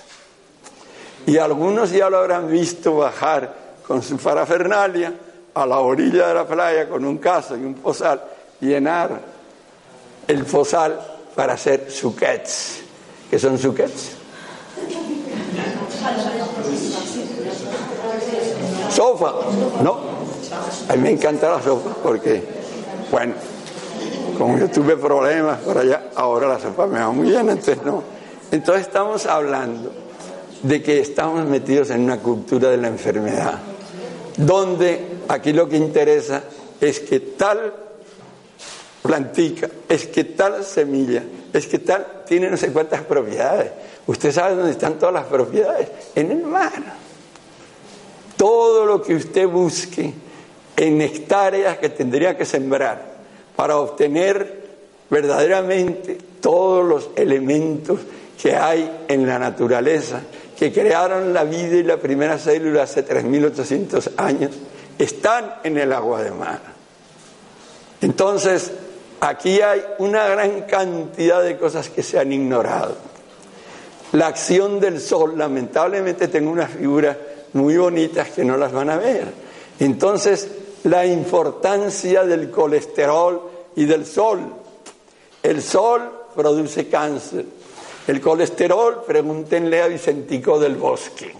Y 1.27 1.38
algunos 1.38 1.90
ya 1.90 2.11
lo 2.11 2.18
habrán 2.18 2.51
visto 2.51 2.97
bajar 2.97 3.55
con 3.87 4.03
su 4.03 4.16
parafernalia 4.16 5.12
a 5.55 5.66
la 5.66 5.79
orilla 5.79 6.29
de 6.29 6.35
la 6.35 6.47
playa 6.47 6.88
con 6.88 7.05
un 7.05 7.18
caso 7.18 7.57
y 7.57 7.64
un 7.64 7.75
pozal, 7.75 8.23
llenar 8.61 9.20
el 10.27 10.44
pozal 10.44 11.01
para 11.35 11.55
hacer 11.55 11.90
suquets. 11.90 12.81
¿Qué 13.31 13.38
son 13.38 13.59
suquets? 13.59 14.16
Sofa, 18.90 19.33
no. 19.83 19.99
A 20.88 20.97
mí 20.97 21.03
me 21.03 21.11
encanta 21.11 21.51
la 21.51 21.62
sopa 21.62 21.97
porque, 22.03 22.43
bueno, 23.11 23.35
como 24.38 24.59
yo 24.59 24.69
tuve 24.71 24.97
problemas 24.97 25.59
por 25.61 25.79
allá, 25.79 26.11
ahora 26.14 26.49
la 26.49 26.61
sopa 26.61 26.87
me 26.87 27.01
va 27.01 27.11
muy 27.11 27.29
bien, 27.29 27.49
entonces 27.49 27.79
no. 27.85 28.03
Entonces 28.51 28.87
estamos 28.87 29.27
hablando 29.27 29.93
de 30.62 30.83
que 30.83 31.01
estamos 31.01 31.45
metidos 31.47 31.90
en 31.90 32.03
una 32.03 32.19
cultura 32.19 32.71
de 32.71 32.77
la 32.77 32.88
enfermedad, 32.88 33.59
donde 34.37 35.19
aquí 35.29 35.53
lo 35.53 35.69
que 35.69 35.77
interesa 35.77 36.43
es 36.81 37.01
que 37.01 37.21
tal 37.21 37.75
plantica, 39.03 39.69
es 39.88 40.07
que 40.07 40.25
tal 40.25 40.64
semilla, 40.64 41.23
es 41.59 41.67
que 41.69 41.79
tal 41.79 42.25
tiene 42.27 42.51
no 42.51 42.57
sé 42.57 42.73
cuántas 42.73 43.03
propiedades. 43.03 43.71
Usted 44.07 44.33
sabe 44.33 44.57
dónde 44.57 44.73
están 44.73 44.99
todas 44.99 45.14
las 45.14 45.27
propiedades, 45.27 45.88
en 46.14 46.33
el 46.33 46.43
mar. 46.43 46.73
Todo 48.37 48.85
lo 48.85 49.01
que 49.01 49.14
usted 49.14 49.47
busque 49.47 50.12
en 50.77 51.01
hectáreas 51.01 51.79
que 51.79 51.88
tendría 51.90 52.37
que 52.37 52.45
sembrar 52.45 53.14
para 53.55 53.77
obtener 53.77 54.64
verdaderamente 55.09 56.19
todos 56.40 56.85
los 56.85 57.11
elementos 57.14 58.01
que 58.40 58.57
hay 58.57 59.05
en 59.07 59.25
la 59.25 59.38
naturaleza, 59.38 60.21
que 60.59 60.73
crearon 60.73 61.33
la 61.33 61.45
vida 61.45 61.77
y 61.77 61.85
la 61.85 61.99
primera 61.99 62.37
célula 62.37 62.83
hace 62.83 63.07
3.800 63.07 64.11
años, 64.17 64.51
están 64.99 65.55
en 65.62 65.79
el 65.79 65.93
agua 65.93 66.21
de 66.21 66.33
mar. 66.33 66.61
Entonces, 68.01 68.73
aquí 69.25 69.61
hay 69.61 69.83
una 69.99 70.27
gran 70.29 70.63
cantidad 70.63 71.43
de 71.43 71.57
cosas 71.57 71.89
que 71.89 72.03
se 72.03 72.19
han 72.19 72.33
ignorado. 72.33 72.97
La 74.13 74.29
acción 74.29 74.79
del 74.79 75.01
sol, 75.01 75.37
lamentablemente 75.37 76.29
tengo 76.29 76.51
una 76.51 76.69
figura 76.69 77.19
muy 77.55 77.77
bonitas 77.77 78.29
que 78.31 78.45
no 78.45 78.57
las 78.57 78.73
van 78.73 78.91
a 78.91 78.97
ver. 78.97 79.27
Entonces, 79.81 80.49
la 80.85 81.05
importancia 81.07 82.25
del 82.25 82.51
colesterol 82.51 83.51
y 83.77 83.85
del 83.85 84.07
sol. 84.07 84.41
El 85.43 85.63
sol 85.63 86.13
produce 86.35 86.89
cáncer. 86.89 87.45
El 88.07 88.21
colesterol, 88.21 89.03
pregúntenle 89.07 89.83
a 89.83 89.89
Vicentico 89.89 90.59
del 90.59 90.77
Bosque. 90.77 91.35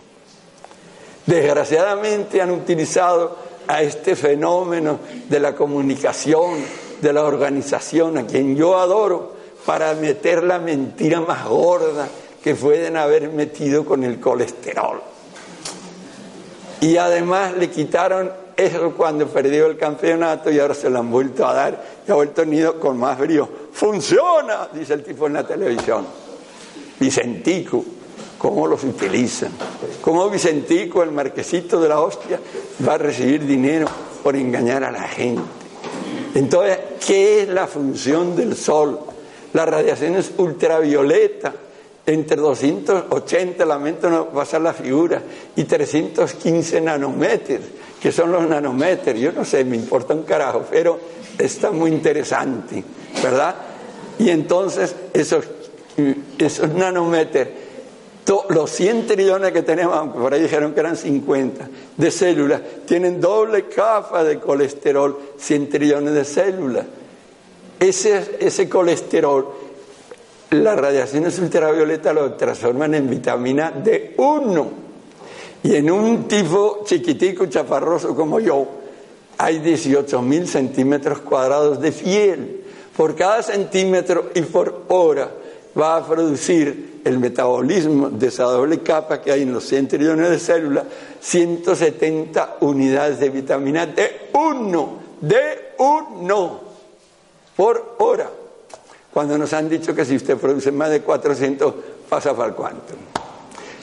Desgraciadamente 1.27 2.40
han 2.40 2.51
utilizado 2.51 3.37
a 3.66 3.83
este 3.83 4.16
fenómeno 4.16 4.99
de 5.29 5.40
la 5.40 5.55
comunicación, 5.55 6.84
de 7.00 7.12
la 7.12 7.24
organización, 7.24 8.18
a 8.18 8.26
quien 8.26 8.57
yo 8.57 8.78
adoro, 8.78 9.35
para 9.64 9.94
meter 9.94 10.42
la 10.44 10.59
mentira 10.59 11.20
más 11.20 11.46
gorda 11.46 12.09
que 12.42 12.54
pueden 12.54 12.96
haber 12.96 13.30
metido 13.30 13.85
con 13.85 14.04
el 14.04 14.20
colesterol. 14.20 15.00
Y 16.80 16.98
además 16.98 17.57
le 17.57 17.70
quitaron 17.70 18.30
eso 18.57 18.92
cuando 18.92 19.26
perdió 19.26 19.66
el 19.66 19.76
campeonato 19.76 20.50
y 20.50 20.59
ahora 20.59 20.74
se 20.74 20.90
lo 20.90 20.98
han 20.98 21.11
vuelto 21.11 21.46
a 21.46 21.54
dar 21.54 21.83
y 22.07 22.11
ha 22.11 22.14
vuelto 22.14 22.42
unido 22.42 22.78
con 22.78 22.98
más 22.98 23.18
brío. 23.18 23.48
¡Funciona! 23.72 24.68
dice 24.72 24.94
el 24.94 25.02
tipo 25.02 25.26
en 25.26 25.33
la 25.33 25.46
televisión. 25.46 26.07
Vicentico, 27.00 27.83
¿cómo 28.38 28.66
los 28.66 28.85
utilizan? 28.85 29.52
¿Cómo 30.00 30.28
Vicentico, 30.28 31.02
el 31.02 31.11
marquesito 31.11 31.80
de 31.80 31.88
la 31.88 32.00
hostia, 32.00 32.38
va 32.87 32.94
a 32.94 32.98
recibir 32.98 33.44
dinero 33.44 33.87
por 34.22 34.37
engañar 34.37 34.85
a 34.85 34.90
la 34.90 35.09
gente? 35.09 35.63
Entonces, 36.35 36.79
¿qué 37.07 37.42
es 37.42 37.49
la 37.49 37.66
función 37.66 38.35
del 38.35 38.57
sol? 38.57 38.99
La 39.53 39.64
radiación 39.64 40.16
es 40.16 40.33
ultravioleta 40.37 41.55
entre 42.07 42.37
280, 42.37 43.64
lamento 43.64 44.11
no 44.11 44.29
pasar 44.29 44.61
la 44.61 44.75
figura, 44.75 45.23
y 45.57 45.64
315 45.64 46.81
nanómetros, 46.81 47.61
que 48.01 48.12
son 48.12 48.33
los 48.33 48.47
nanómetros. 48.47 49.18
Yo 49.18 49.33
no 49.33 49.44
sé, 49.44 49.64
me 49.64 49.77
importa 49.77 50.12
un 50.12 50.25
carajo, 50.25 50.64
pero 50.70 50.99
está 51.38 51.70
muy 51.70 51.90
interesante, 51.90 52.85
¿verdad? 53.23 53.55
Y 54.18 54.31
entonces 54.31 54.94
esos, 55.12 55.47
esos 56.37 56.68
nanómetros, 56.70 57.49
los 58.48 58.70
100 58.70 59.06
trillones 59.06 59.52
que 59.52 59.62
tenemos, 59.62 59.96
aunque 59.96 60.18
por 60.18 60.32
ahí 60.32 60.42
dijeron 60.42 60.72
que 60.72 60.80
eran 60.80 60.96
50, 60.96 61.68
de 61.96 62.10
células, 62.10 62.60
tienen 62.87 63.20
doble 63.20 63.68
capa 63.68 64.24
de 64.24 64.38
colesterol, 64.38 65.18
100 65.37 65.68
trillones 65.68 66.14
de 66.14 66.24
células. 66.24 66.87
Ese, 67.80 68.37
ese 68.40 68.68
colesterol 68.68 69.64
las 70.50 70.78
radiaciones 70.78 71.38
ultravioletas 71.38 72.14
lo 72.14 72.32
transforman 72.34 72.94
en 72.94 73.10
vitamina 73.10 73.72
D1. 73.74 74.66
Y 75.64 75.76
en 75.76 75.90
un 75.90 76.28
tipo 76.28 76.82
chiquitico, 76.84 77.46
chaparroso 77.46 78.14
como 78.14 78.38
yo, 78.38 78.66
hay 79.38 79.58
18 79.58 80.22
mil 80.22 80.46
centímetros 80.46 81.20
cuadrados 81.20 81.80
de 81.80 81.92
piel. 81.92 82.60
Por 82.96 83.16
cada 83.16 83.42
centímetro 83.42 84.30
y 84.34 84.42
por 84.42 84.84
hora 84.88 85.30
va 85.76 85.96
a 85.96 86.06
producir 86.06 86.93
el 87.05 87.19
metabolismo 87.19 88.11
de 88.11 88.29
esa 88.29 88.45
doble 88.45 88.81
capa 88.81 89.21
que 89.21 89.31
hay 89.31 89.43
en 89.43 89.53
los 89.53 89.64
100 89.64 89.88
trillones 89.88 90.31
de 90.31 90.38
células, 90.38 90.85
170 91.21 92.57
unidades 92.61 93.21
de 93.21 93.31
vitamina 93.31 93.95
D1, 93.95 94.88
D1 95.23 96.59
por 97.57 97.97
hora 97.99 98.31
cuando 99.14 99.38
nos 99.38 99.53
han 99.53 99.69
dicho 99.69 99.95
que 99.95 100.05
si 100.05 100.17
usted 100.17 100.37
produce 100.37 100.73
más 100.73 100.90
de 100.90 101.01
400 101.01 101.75
pasa 102.09 102.35
para 102.35 102.49
el 102.49 102.55
cuánto. 102.57 102.95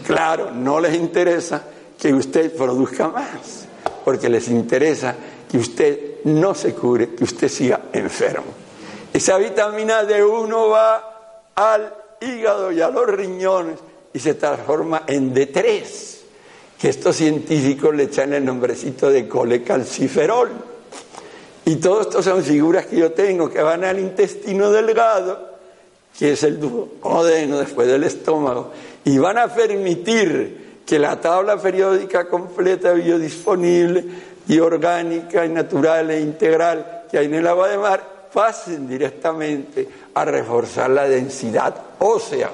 Claro, 0.06 0.52
no 0.52 0.82
les 0.82 0.94
interesa 0.94 1.64
que 1.98 2.14
usted 2.14 2.54
produzca 2.54 3.08
más, 3.08 3.66
porque 4.04 4.28
les 4.28 4.50
interesa 4.50 5.16
que 5.50 5.58
usted 5.58 6.00
no 6.26 6.54
se 6.54 6.74
cure, 6.74 7.16
que 7.16 7.24
usted 7.24 7.48
siga 7.48 7.80
enfermo. 7.94 8.48
Esa 9.14 9.38
vitamina 9.38 10.04
D1 10.04 10.70
va 10.70 11.52
al 11.56 11.94
hígado 12.22 12.72
y 12.72 12.82
a 12.82 12.90
los 12.90 13.08
riñones 13.08 13.80
y 14.14 14.20
se 14.20 14.36
transforma 14.36 15.04
en 15.08 15.34
D3, 15.34 15.84
que 16.80 16.90
estos 16.90 17.16
científicos 17.16 17.94
le 17.96 18.04
echan 18.04 18.34
el 18.34 18.46
nombrecito 18.46 19.10
de 19.10 19.28
colecalciferol 19.28 20.72
y 21.66 21.76
todo 21.76 22.02
esto 22.02 22.24
son 22.24 22.44
figuras 22.44 22.88
que 22.88 22.98
yo 22.98 23.12
tengo 23.12 23.50
que 23.50 23.62
van 23.62 23.84
al 23.84 24.00
intestino 24.00 24.72
delgado, 24.72 25.52
que 26.18 26.34
es 26.34 26.44
el 26.44 26.60
duodeno 26.60 27.60
después 27.60 27.88
del 27.88 28.04
estómago, 28.04 28.72
y 29.06 29.18
van 29.18 29.38
a 29.38 29.48
permitir 29.48 30.82
que 30.86 30.98
la 30.98 31.22
tabla 31.22 31.58
periódica 31.58 32.28
completa, 32.28 32.94
biodisponible 32.94 34.04
y 34.48 34.60
orgánica 34.60 35.46
y 35.46 35.50
natural 35.50 36.10
e 36.12 36.20
integral 36.20 37.04
que 37.10 37.20
hay 37.20 37.28
en 37.28 37.36
el 37.36 37.48
agua 37.48 37.70
de 37.70 37.78
mar 37.78 38.28
pasen 38.34 38.88
directamente 38.88 39.88
a 40.14 40.26
reforzar 40.26 40.90
la 40.90 41.08
densidad 41.08 41.76
ósea. 42.00 42.50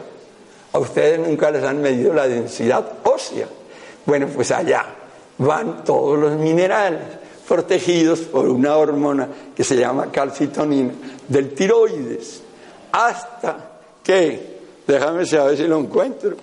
A 0.74 0.80
ustedes 0.80 1.20
nunca 1.20 1.50
les 1.52 1.63
han 1.63 1.82
medido 1.82 2.13
la 2.13 2.28
densidad 2.28 2.86
ósea. 3.04 3.48
Bueno, 4.06 4.28
pues 4.28 4.52
allá 4.52 4.86
van 5.38 5.84
todos 5.84 6.17
los 6.17 6.38
minerales 6.38 7.02
protegidos 7.48 8.20
por 8.20 8.48
una 8.50 8.76
hormona 8.76 9.28
que 9.56 9.63
se 9.63 9.76
llama 9.76 10.12
calcitonina 10.12 10.93
del 11.28 11.54
tiroides, 11.54 12.41
hasta 12.91 13.72
que, 14.04 14.60
déjame 14.86 15.26
saber 15.26 15.58
si 15.58 15.63
lo 15.63 15.78
encuentro, 15.78 16.36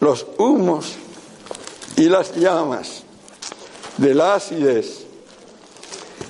los 0.00 0.26
humos 0.38 0.96
y 1.96 2.04
las 2.06 2.34
llamas 2.34 3.04
de 3.98 4.14
la 4.14 4.40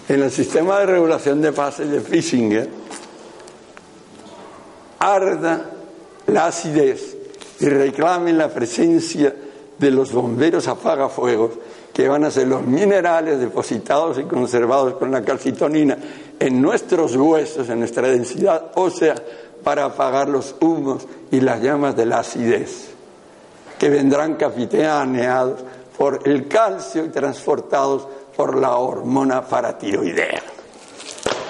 en 0.09 0.23
el 0.23 0.31
sistema 0.31 0.81
de 0.81 0.87
regulación 0.87 1.41
de 1.41 1.53
fases 1.53 1.91
de 1.91 2.01
Fisinger 2.01 2.82
arda 5.03 5.61
la 6.29 6.47
acidez 6.47 7.17
y 7.59 7.67
reclamen 7.67 8.39
la 8.39 8.49
presencia 8.49 9.35
de 9.77 9.91
los 9.91 10.13
bomberos 10.13 10.69
apagafuegos 10.69 11.51
que 11.93 12.09
van 12.09 12.25
a 12.25 12.31
ser 12.31 12.47
los 12.47 12.63
minerales 12.63 13.41
depositados 13.41 14.19
y 14.19 14.25
conservados 14.25 14.95
con 14.95 15.11
la 15.11 15.23
calcitonina 15.23 15.99
en 16.39 16.63
nuestros 16.63 17.17
huesos, 17.17 17.69
en 17.69 17.81
nuestra 17.81 18.09
densidad 18.09 18.71
ósea, 18.77 19.17
para 19.65 19.87
apagar 19.87 20.29
los 20.29 20.55
humos 20.61 21.07
y 21.31 21.41
las 21.41 21.61
llamas 21.61 21.97
de 21.97 22.07
la 22.07 22.21
acidez, 22.21 22.91
que 23.79 23.91
vendrán 23.91 24.37
capitaneados 24.37 25.61
por 25.99 26.21
el 26.29 26.47
calcio 26.47 27.05
y 27.05 27.09
transportados 27.09 28.07
por 28.37 28.57
la 28.57 28.77
hormona 28.77 29.43
paratiroidea. 29.43 30.43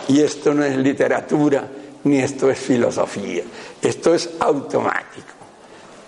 Y 0.08 0.20
esto 0.20 0.52
no 0.52 0.64
es 0.64 0.76
literatura, 0.76 1.68
ni 2.04 2.18
esto 2.18 2.50
es 2.50 2.58
filosofía, 2.58 3.44
esto 3.80 4.14
es 4.14 4.30
automático. 4.40 5.28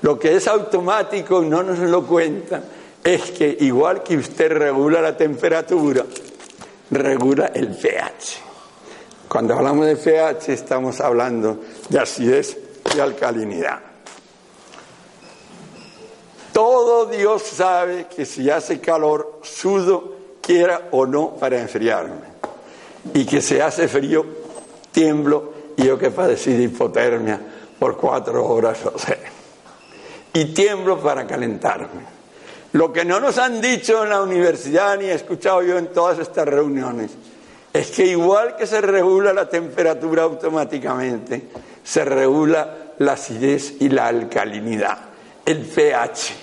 Lo 0.03 0.19
que 0.19 0.37
es 0.37 0.47
automático 0.49 1.41
no 1.41 1.63
nos 1.63 1.79
lo 1.79 2.07
cuentan 2.07 2.65
es 3.03 3.31
que 3.31 3.57
igual 3.61 4.03
que 4.03 4.17
usted 4.17 4.53
regula 4.53 5.01
la 5.01 5.17
temperatura, 5.17 6.05
regula 6.91 7.47
el 7.55 7.69
pH. 7.69 8.43
Cuando 9.29 9.55
hablamos 9.55 9.87
de 9.87 9.97
pH 9.97 10.53
estamos 10.53 11.01
hablando 11.01 11.61
de 11.89 11.99
acidez 11.99 12.59
y 12.95 13.01
alcalinidad. 13.01 13.81
Todo 16.53 17.07
Dios 17.07 17.43
sabe 17.43 18.07
que 18.07 18.25
si 18.25 18.49
hace 18.49 18.81
calor, 18.81 19.41
sudo, 19.43 20.15
quiera 20.41 20.89
o 20.93 21.07
no, 21.07 21.35
para 21.35 21.59
enfriarme. 21.59 22.35
Y 23.13 23.25
que 23.25 23.41
se 23.43 23.61
hace 23.61 23.89
frío, 23.89 24.25
tiemblo 24.93 25.54
yo 25.77 25.99
que 25.99 26.11
padecí 26.11 26.53
de 26.53 26.65
hipotermia 26.65 27.41
por 27.79 27.97
cuatro 27.97 28.47
horas 28.47 28.79
o 28.87 28.99
sea. 28.99 29.19
Y 30.33 30.47
tiemblo 30.47 31.01
para 31.01 31.27
calentarme. 31.27 32.15
Lo 32.73 32.93
que 32.93 33.05
no 33.05 33.21
nos 33.21 33.39
han 33.39 33.61
dicho 33.61 34.03
en 34.03 34.11
la 34.11 34.23
universidad 34.23 34.99
ni 34.99 35.05
he 35.05 35.15
escuchado 35.15 35.63
yo 35.63 35.79
en 35.79 35.93
todas 35.93 36.19
estas 36.19 36.47
reuniones 36.47 37.13
es 37.73 37.91
que 37.91 38.07
igual 38.07 38.57
que 38.57 38.67
se 38.67 38.81
regula 38.81 39.33
la 39.33 39.49
temperatura 39.49 40.23
automáticamente, 40.23 41.49
se 41.83 42.05
regula 42.05 42.93
la 42.99 43.13
acidez 43.13 43.75
y 43.81 43.89
la 43.89 44.07
alcalinidad, 44.07 44.99
el 45.45 45.59
pH. 45.59 46.35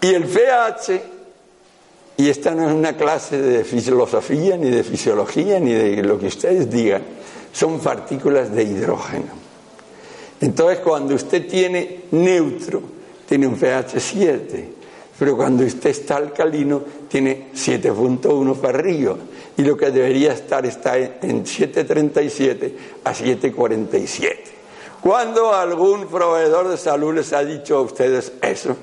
Y 0.00 0.14
el 0.14 0.24
pH, 0.24 1.02
y 2.18 2.28
esta 2.28 2.52
no 2.52 2.68
es 2.68 2.74
una 2.74 2.96
clase 2.96 3.40
de 3.40 3.62
filosofía, 3.62 4.56
ni 4.56 4.70
de 4.70 4.82
fisiología, 4.82 5.60
ni 5.60 5.72
de 5.72 6.02
lo 6.02 6.18
que 6.18 6.26
ustedes 6.26 6.68
digan, 6.68 7.00
son 7.52 7.78
partículas 7.78 8.52
de 8.52 8.64
hidrógeno. 8.64 9.28
Entonces, 10.40 10.80
cuando 10.80 11.14
usted 11.14 11.46
tiene 11.46 12.06
neutro, 12.10 12.82
tiene 13.24 13.46
un 13.46 13.54
pH 13.54 14.00
7, 14.00 14.72
pero 15.16 15.36
cuando 15.36 15.64
usted 15.64 15.90
está 15.90 16.16
alcalino 16.16 16.82
tiene 17.08 17.50
7.1 17.54 18.56
para 18.56 18.78
arriba 18.80 19.16
y 19.56 19.62
lo 19.62 19.76
que 19.76 19.92
debería 19.92 20.32
estar 20.32 20.66
está 20.66 20.98
en 20.98 21.44
7.37 21.44 22.72
a 23.04 23.14
7.47. 23.14 24.36
Cuando 25.00 25.54
algún 25.54 26.08
proveedor 26.08 26.66
de 26.66 26.78
salud 26.78 27.14
les 27.14 27.32
ha 27.32 27.44
dicho 27.44 27.76
a 27.76 27.82
ustedes 27.82 28.32
eso, 28.42 28.76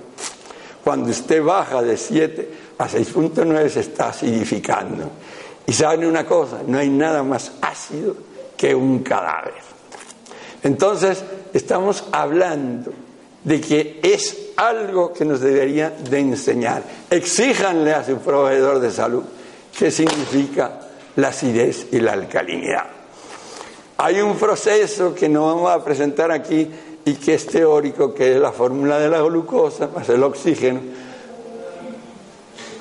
cuando 0.85 1.09
usted 1.09 1.43
baja 1.43 1.81
de 1.81 1.97
7 1.97 2.64
a 2.77 2.87
6.9 2.87 3.69
se 3.69 3.79
está 3.81 4.09
acidificando. 4.09 5.09
Y 5.67 5.73
saben 5.73 6.05
una 6.05 6.25
cosa, 6.25 6.59
no 6.65 6.77
hay 6.77 6.89
nada 6.89 7.23
más 7.23 7.53
ácido 7.61 8.15
que 8.55 8.75
un 8.75 8.99
cadáver. 8.99 9.53
Entonces, 10.63 11.23
estamos 11.53 12.05
hablando 12.11 12.91
de 13.43 13.61
que 13.61 13.99
es 14.01 14.51
algo 14.57 15.13
que 15.13 15.25
nos 15.25 15.39
debería 15.39 15.89
de 15.89 16.19
enseñar. 16.19 16.83
Exíjanle 17.09 17.93
a 17.93 18.03
su 18.03 18.17
proveedor 18.17 18.79
de 18.79 18.91
salud 18.91 19.23
qué 19.77 19.91
significa 19.91 20.79
la 21.15 21.29
acidez 21.29 21.87
y 21.91 21.99
la 21.99 22.13
alcalinidad. 22.13 22.85
Hay 23.97 24.19
un 24.21 24.37
proceso 24.37 25.13
que 25.13 25.29
no 25.29 25.45
vamos 25.45 25.71
a 25.71 25.83
presentar 25.83 26.31
aquí 26.31 26.69
y 27.05 27.13
que 27.15 27.35
es 27.35 27.45
teórico, 27.45 28.13
que 28.13 28.33
es 28.33 28.41
la 28.41 28.51
fórmula 28.51 28.99
de 28.99 29.09
la 29.09 29.21
glucosa, 29.21 29.87
más 29.93 30.09
el 30.09 30.23
oxígeno, 30.23 30.81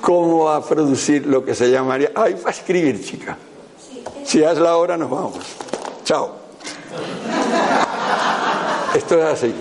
cómo 0.05 0.51
a 0.51 0.63
producir 0.63 1.25
lo 1.25 1.43
que 1.43 1.55
se 1.55 1.71
llamaría... 1.71 2.11
Ay, 2.13 2.35
va 2.35 2.49
a 2.49 2.51
escribir, 2.51 3.03
chica. 3.03 3.35
Si 4.23 4.43
es 4.43 4.57
la 4.59 4.77
hora, 4.77 4.97
nos 4.97 5.09
vamos. 5.09 5.43
Chao. 6.03 6.35
Esto 8.93 9.17
es 9.17 9.25
así. 9.25 9.55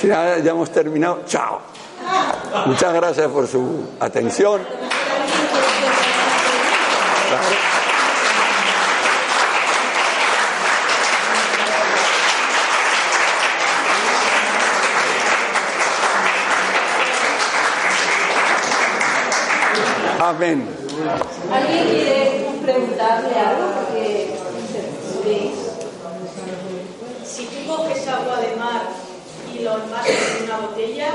Si 0.00 0.06
ya, 0.06 0.38
ya 0.38 0.50
hemos 0.52 0.70
terminado, 0.70 1.20
chao. 1.26 1.60
Muchas 2.64 2.94
gracias 2.94 3.28
por 3.28 3.46
su 3.46 3.86
atención. 4.00 4.62
Amén. 20.26 20.66
¿Alguien 21.52 21.84
quiere 21.86 22.46
preguntarle 22.60 23.32
algo? 23.38 23.66
Porque 23.78 24.34
si 27.24 27.44
tú 27.44 27.66
coges 27.68 28.08
agua 28.08 28.40
de 28.40 28.56
mar 28.56 28.88
y 29.54 29.62
lo 29.62 29.74
envasas 29.74 30.36
en 30.40 30.44
una 30.46 30.58
botella, 30.66 31.10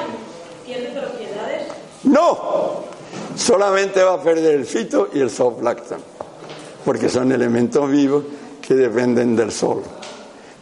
¿pierde 0.66 0.98
propiedades? 0.98 1.68
No, 2.04 2.86
solamente 3.36 4.02
va 4.02 4.14
a 4.14 4.22
perder 4.22 4.56
el 4.56 4.66
fito 4.66 5.10
y 5.14 5.20
el 5.20 5.30
zooplancton, 5.30 6.00
porque 6.86 7.10
son 7.10 7.34
elementos 7.34 7.92
vivos 7.92 8.24
que 8.66 8.76
dependen 8.76 9.36
del 9.36 9.52
sol. 9.52 9.84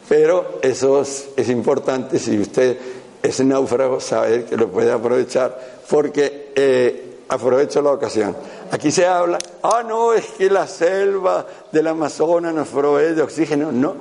Pero 0.08 0.58
eso 0.64 1.02
es, 1.02 1.30
es 1.38 1.50
importante 1.50 2.18
si 2.18 2.40
usted 2.40 2.80
es 3.22 3.46
náufrago, 3.46 4.00
saber 4.00 4.46
que 4.46 4.58
lo 4.58 4.70
puede 4.70 4.92
aprovechar, 4.92 5.56
porque 5.88 6.52
eh, 6.56 7.09
aprovecho 7.30 7.82
la 7.82 7.92
ocasión. 7.92 8.36
Aquí 8.72 8.92
se 8.92 9.06
habla, 9.06 9.38
ah, 9.64 9.84
no, 9.88 10.14
es 10.14 10.26
que 10.32 10.50
la 10.50 10.68
selva 10.68 11.46
del 11.72 11.88
Amazonas 11.88 12.54
nos 12.54 12.68
provee 12.68 13.14
de 13.14 13.22
oxígeno. 13.22 13.72
No, 13.72 13.96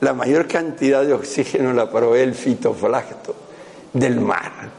la 0.00 0.14
mayor 0.14 0.46
cantidad 0.46 1.04
de 1.04 1.12
oxígeno 1.12 1.72
la 1.72 1.90
provee 1.90 2.20
el 2.20 2.34
fitoflacto 2.34 3.34
del 3.92 4.20
mar. 4.20 4.78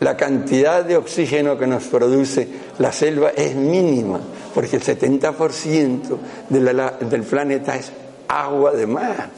La 0.00 0.16
cantidad 0.16 0.84
de 0.84 0.96
oxígeno 0.96 1.56
que 1.56 1.66
nos 1.66 1.84
produce 1.84 2.48
la 2.78 2.90
selva 2.90 3.30
es 3.36 3.54
mínima, 3.54 4.18
porque 4.52 4.76
el 4.76 4.82
70% 4.82 6.18
del 6.48 7.22
planeta 7.22 7.76
es 7.76 7.92
agua 8.26 8.72
de 8.72 8.86
mar. 8.86 9.30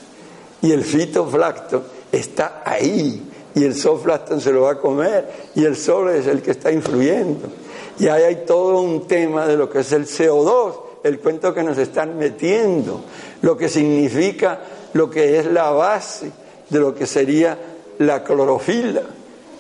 Y 0.63 0.73
el 0.73 0.83
fitoflacto 0.83 1.85
está 2.11 2.63
ahí, 2.65 3.31
y 3.55 3.65
el 3.65 3.75
zooplancton 3.75 4.41
se 4.41 4.53
lo 4.53 4.63
va 4.63 4.73
a 4.73 4.79
comer, 4.79 5.29
y 5.55 5.65
el 5.65 5.77
sol 5.77 6.09
es 6.11 6.27
el 6.27 6.41
que 6.41 6.53
está 6.53 6.73
influyendo. 6.73 7.64
Y 7.99 8.09
ahí 8.09 8.23
hay 8.25 8.37
todo 8.45 8.81
un 8.81 9.07
tema 9.07 9.47
de 9.47 9.57
lo 9.57 9.71
que 9.71 9.81
es 9.81 9.93
el 9.93 10.07
CO2, 10.07 10.75
el 11.05 11.21
cuento 11.21 11.55
que 11.55 11.63
nos 11.63 11.79
están 11.79 12.19
metiendo, 12.19 13.05
lo 13.43 13.57
que 13.57 13.69
significa 13.69 14.61
lo 14.95 15.11
que 15.11 15.39
es 15.39 15.47
la 15.47 15.71
base 15.71 16.33
de 16.71 16.81
lo 16.81 16.95
que 16.95 17.07
sería 17.07 17.57
la 17.99 18.25
clorofila, 18.25 19.03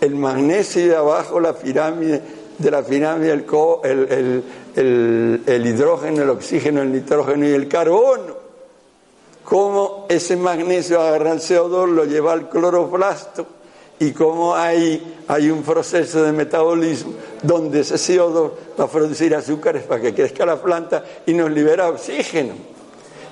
el 0.01 0.14
magnesio 0.16 0.87
de 0.87 0.97
abajo, 0.97 1.39
la 1.39 1.53
pirámide, 1.53 2.20
de 2.59 2.70
la 2.70 2.82
pirámide 2.82 3.32
el, 3.32 4.45
el, 4.74 5.43
el 5.47 5.66
hidrógeno, 5.66 6.22
el 6.22 6.30
oxígeno, 6.30 6.82
el 6.82 6.93
nitrógeno 6.93 7.47
y 7.47 7.53
el 7.53 7.68
carbono. 7.68 8.45
Cómo 9.45 10.07
ese 10.09 10.37
magnesio 10.37 11.01
agarra 11.01 11.32
el 11.32 11.41
CO2, 11.41 11.89
lo 11.89 12.05
lleva 12.05 12.32
al 12.32 12.49
cloroplasto 12.49 13.47
y 13.99 14.12
cómo 14.12 14.55
hay, 14.55 15.18
hay 15.28 15.51
un 15.51 15.62
proceso 15.62 16.22
de 16.22 16.32
metabolismo 16.32 17.14
donde 17.42 17.80
ese 17.80 17.95
CO2 17.95 18.51
va 18.78 18.84
a 18.84 18.88
producir 18.88 19.34
azúcares 19.34 19.84
para 19.84 20.01
que 20.01 20.14
crezca 20.14 20.45
la 20.45 20.61
planta 20.61 21.05
y 21.26 21.34
nos 21.34 21.51
libera 21.51 21.88
oxígeno. 21.88 22.55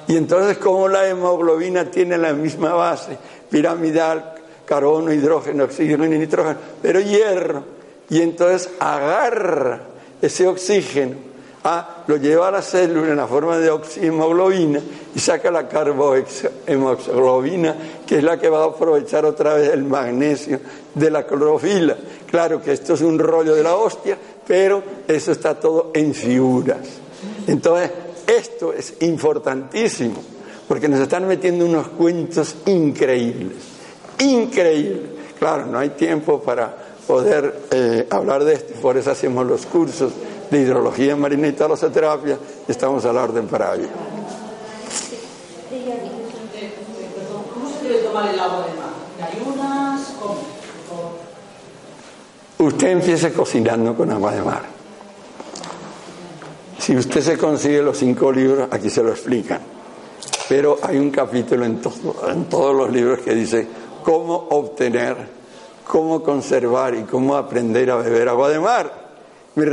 Y 0.09 0.17
entonces 0.17 0.59
cómo 0.59 0.89
la 0.89 1.09
hemoglobina 1.09 1.91
tiene 1.91 2.19
la 2.19 2.33
misma 2.33 2.75
base 2.75 3.19
piramidal, 3.51 4.35
carbono, 4.65 5.13
hidrógeno, 5.13 5.65
oxígeno 5.65 6.07
y 6.07 6.09
nitrógeno, 6.09 6.57
pero 6.81 7.01
hierro. 7.01 7.65
Y 8.09 8.23
entonces 8.23 8.71
agarra 8.81 9.83
ese 10.21 10.47
oxígeno 10.47 11.32
Ah, 11.65 12.03
lo 12.09 12.17
lleva 12.17 12.49
a 12.49 12.51
la 12.51 12.61
célula 12.61 13.13
en 13.13 13.17
la 13.17 13.29
forma 13.29 13.57
de 13.59 13.71
oxihemoglobina 13.71 14.81
y 15.15 15.21
saca 15.21 15.49
la 15.49 15.69
carbohemoglobina, 15.69 17.77
que 18.05 18.19
es 18.19 18.25
la 18.25 18.37
que 18.37 18.49
va 18.49 18.65
a 18.65 18.67
aprovechar 18.67 19.25
otra 19.25 19.55
vez 19.55 19.69
el 19.69 19.85
magnesio 19.85 20.59
de 20.93 21.09
la 21.09 21.25
clorofila. 21.25 21.97
Claro 22.29 22.61
que 22.61 22.73
esto 22.73 22.95
es 22.95 23.01
un 23.01 23.17
rollo 23.17 23.55
de 23.55 23.63
la 23.63 23.77
hostia, 23.77 24.19
pero 24.45 24.83
eso 25.07 25.31
está 25.31 25.55
todo 25.55 25.93
en 25.95 26.13
figuras. 26.13 26.81
Entonces, 27.47 27.93
esto 28.27 28.73
es 28.73 28.95
importantísimo, 29.03 30.21
porque 30.67 30.89
nos 30.89 30.99
están 30.99 31.29
metiendo 31.29 31.65
unos 31.65 31.87
cuentos 31.89 32.57
increíbles, 32.67 33.59
increíbles. 34.19 35.11
Claro, 35.39 35.67
no 35.67 35.79
hay 35.79 35.91
tiempo 35.91 36.41
para 36.41 36.77
poder 37.07 37.55
eh, 37.71 38.05
hablar 38.11 38.43
de 38.43 38.55
esto, 38.55 38.75
por 38.83 38.97
eso 38.97 39.13
hacemos 39.13 39.47
los 39.47 39.65
cursos 39.67 40.11
de 40.53 40.61
hidrología 40.61 41.17
marina 41.17 41.49
y 41.49 41.53
talosoterapia, 41.53 42.39
estamos 42.69 43.05
a 43.07 43.13
la 43.13 43.25
orden 43.25 43.49
para 43.49 43.75
ello. 43.75 43.89
¿Cómo 47.55 47.71
se 47.71 47.89
debe 47.89 47.99
tomar 48.01 48.33
el 48.33 48.39
agua 48.39 48.67
de 48.67 48.75
mar? 48.75 48.93
ayunas? 49.23 50.15
Usted 52.59 52.89
empiece 52.89 53.33
cocinando 53.33 53.97
con 53.97 54.11
agua 54.13 54.33
de 54.33 54.43
mar. 54.43 54.63
Si 56.79 56.97
usted 56.97 57.23
se 57.23 57.39
consigue 57.39 57.81
los 57.81 57.97
cinco 57.97 58.31
libros, 58.31 58.69
aquí 58.71 58.91
se 58.91 59.03
lo 59.03 59.11
explican. 59.11 59.61
Pero 60.49 60.79
hay 60.83 60.99
un 60.99 61.11
capítulo 61.11 61.65
en, 61.65 61.81
en 62.29 62.45
todos 62.45 62.77
los 62.77 62.93
libros 62.93 63.21
que 63.21 63.35
dice 63.35 63.67
cómo 64.05 64.35
obtener, 64.51 65.17
cómo 65.87 66.23
conservar 66.23 66.95
y 66.95 67.05
cómo 67.05 67.37
aprender 67.37 67.91
a 67.91 67.97
beber 67.97 68.29
agua 68.29 68.51
de 68.51 68.61
mar. 68.61 69.02
Mi, 69.55 69.65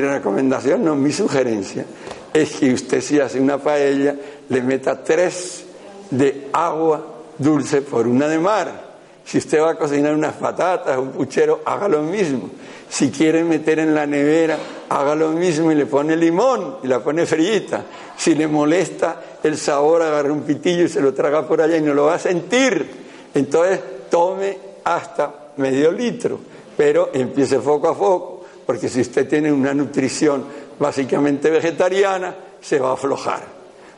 recomendación, 0.00 0.84
no, 0.84 0.94
mi 0.94 1.12
sugerencia 1.12 1.86
es 2.32 2.56
que 2.56 2.72
usted 2.74 3.00
si 3.00 3.18
hace 3.18 3.40
una 3.40 3.56
paella 3.56 4.14
le 4.48 4.62
meta 4.62 5.02
tres 5.02 5.64
de 6.10 6.48
agua 6.52 7.04
dulce 7.38 7.80
por 7.80 8.06
una 8.06 8.28
de 8.28 8.38
mar. 8.38 8.88
Si 9.24 9.38
usted 9.38 9.60
va 9.60 9.72
a 9.72 9.74
cocinar 9.76 10.14
unas 10.14 10.34
patatas, 10.34 10.98
un 10.98 11.10
puchero, 11.10 11.60
haga 11.64 11.88
lo 11.88 12.02
mismo. 12.02 12.50
Si 12.88 13.10
quiere 13.10 13.44
meter 13.44 13.78
en 13.78 13.94
la 13.94 14.06
nevera, 14.06 14.58
haga 14.88 15.14
lo 15.14 15.30
mismo 15.30 15.70
y 15.70 15.74
le 15.74 15.86
pone 15.86 16.16
limón 16.16 16.78
y 16.82 16.86
la 16.86 17.00
pone 17.00 17.26
frita. 17.26 17.84
Si 18.16 18.34
le 18.34 18.46
molesta 18.46 19.20
el 19.42 19.56
sabor, 19.56 20.02
agarre 20.02 20.30
un 20.30 20.42
pitillo 20.42 20.84
y 20.84 20.88
se 20.88 21.00
lo 21.00 21.12
traga 21.12 21.46
por 21.46 21.60
allá 21.60 21.76
y 21.76 21.82
no 21.82 21.94
lo 21.94 22.06
va 22.06 22.14
a 22.14 22.18
sentir. 22.18 22.86
Entonces 23.34 23.80
tome 24.10 24.56
hasta 24.84 25.52
medio 25.58 25.92
litro, 25.92 26.38
pero 26.76 27.10
empiece 27.12 27.58
poco 27.58 27.88
a 27.88 27.98
poco 27.98 28.37
porque 28.68 28.90
si 28.90 29.00
usted 29.00 29.26
tiene 29.26 29.50
una 29.50 29.72
nutrición 29.72 30.44
básicamente 30.78 31.48
vegetariana, 31.48 32.34
se 32.60 32.78
va 32.78 32.90
a 32.90 32.92
aflojar. 32.92 33.40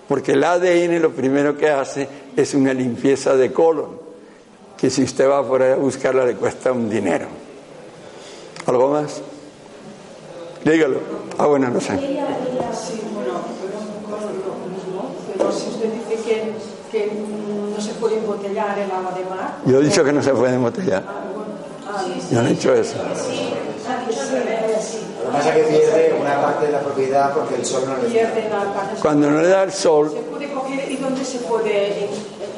Porque 0.06 0.34
el 0.34 0.44
ADN 0.44 1.02
lo 1.02 1.10
primero 1.10 1.56
que 1.56 1.68
hace 1.68 2.08
es 2.36 2.54
una 2.54 2.72
limpieza 2.72 3.34
de 3.34 3.52
colon, 3.52 3.98
que 4.78 4.88
si 4.88 5.02
usted 5.02 5.28
va 5.28 5.44
por 5.44 5.60
ahí 5.60 5.72
a 5.72 5.74
buscarla 5.74 6.24
le 6.24 6.36
cuesta 6.36 6.70
un 6.70 6.88
dinero. 6.88 7.26
¿Algo 8.66 8.92
más? 8.92 9.20
Dígalo. 10.64 11.00
Ah, 11.36 11.46
bueno, 11.46 11.68
no 11.68 11.80
sé. 11.80 11.98
Sí, 11.98 13.00
bueno, 13.12 13.40
pero 15.32 15.50
si 15.50 15.68
usted 15.68 15.92
dice 15.94 16.22
que, 16.22 16.52
que 16.92 17.12
no 17.74 17.80
se 17.80 17.94
puede 17.94 18.18
embotellar 18.18 18.78
el 18.78 18.88
agua 18.92 19.10
de 19.18 19.24
mar. 19.24 19.56
Yo 19.66 19.80
he 19.80 19.84
dicho 19.84 20.04
que 20.04 20.12
no 20.12 20.22
se 20.22 20.32
puede 20.32 20.54
embotellar. 20.54 21.02
Yo 22.30 22.40
no 22.40 22.46
he 22.46 22.50
dicho 22.52 22.72
eso. 22.72 22.94
Lo 25.30 25.38
que 25.38 25.44
pasa 25.44 25.56
es 25.56 25.66
que 25.66 25.72
pierde 25.72 26.14
una 26.20 26.42
parte 26.42 26.66
de 26.66 26.72
la 26.72 26.80
propiedad 26.80 27.32
porque 27.32 27.54
el 27.54 27.64
sol 27.64 27.82
no 27.86 27.96
le 27.96 28.22
da. 28.22 28.96
Cuando 29.00 29.30
no 29.30 29.40
le 29.40 29.48
da 29.48 29.62
el 29.62 29.72
sol. 29.72 30.10
¿Se 30.10 30.20
puede 30.22 30.52
coger 30.52 30.90
y 30.90 30.96
dónde 30.96 31.24
se 31.24 31.38
puede? 31.38 32.08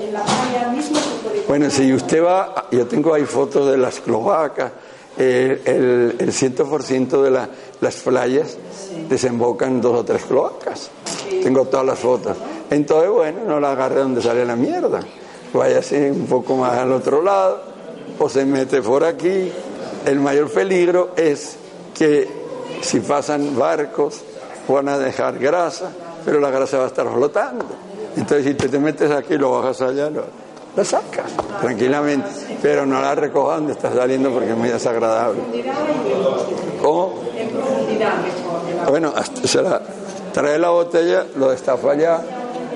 ¿En, 0.01 0.13
la 0.13 0.23
playa 0.23 0.69
misma 0.69 0.99
se 0.99 1.09
puede 1.23 1.37
coger? 1.37 1.49
Bueno, 1.49 1.71
si 1.71 1.93
usted 1.93 2.25
va, 2.25 2.69
yo 2.71 2.87
tengo 2.87 3.13
ahí 3.13 3.25
fotos 3.25 3.71
de 3.71 3.77
las 3.77 4.01
cloacas, 4.01 4.73
eh, 5.19 5.61
el, 5.67 6.17
el 6.19 6.33
100% 6.33 7.23
de 7.23 7.31
la, 7.31 7.49
las 7.83 7.97
playas 7.97 8.57
desembocan 9.07 9.79
dos 9.83 10.01
o 10.01 10.05
tres 10.05 10.23
cloacas. 10.25 10.91
Tengo 11.43 11.67
todas 11.67 11.85
las 11.85 11.99
fotos. 11.99 12.39
Entonces, 12.71 13.11
bueno, 13.11 13.41
no 13.47 13.61
la 13.61 13.73
agarre 13.73 14.01
donde 14.01 14.23
sale 14.23 14.47
la 14.47 14.57
mierda. 14.57 15.01
váyase 15.53 16.11
un 16.11 16.27
poco 16.27 16.57
más 16.57 16.79
al 16.79 16.91
otro 16.93 17.21
lado 17.21 17.61
o 18.19 18.29
se 18.31 18.47
mete 18.47 18.81
por 18.81 19.05
aquí. 19.05 19.53
El 20.07 20.21
mayor 20.21 20.51
peligro 20.51 21.11
es 21.17 21.57
que 21.95 22.42
si 22.83 23.01
pasan 23.01 23.57
barcos 23.57 24.21
van 24.69 24.89
a 24.89 24.99
dejar 24.99 25.39
grasa, 25.39 25.91
pero 26.25 26.41
la 26.41 26.51
grasa 26.51 26.79
va 26.79 26.85
a 26.85 26.89
estar 26.89 27.09
flotando. 27.11 27.65
Entonces 28.17 28.45
si 28.45 28.55
te, 28.55 28.69
te 28.69 28.79
metes 28.79 29.11
aquí 29.11 29.35
y 29.35 29.39
lo 29.39 29.53
bajas 29.53 29.81
allá, 29.81 30.11
lo, 30.11 30.25
la 30.77 30.85
sacas 30.85 31.31
tranquilamente, 31.61 32.29
pero 32.63 32.87
no 32.87 33.01
la 33.01 33.15
recojas 33.15 33.59
donde 33.59 33.73
está 33.73 33.93
saliendo 33.93 34.31
porque 34.31 34.51
es 34.51 34.57
muy 34.57 34.69
desagradable. 34.69 35.41
¿Cómo? 36.81 37.15
Bueno, 38.89 39.13
hasta 39.15 39.47
se 39.47 39.63
la, 39.63 39.81
trae 40.33 40.59
la 40.59 40.71
botella, 40.71 41.27
lo 41.37 41.51
destapa 41.51 41.93
allá, 41.93 42.21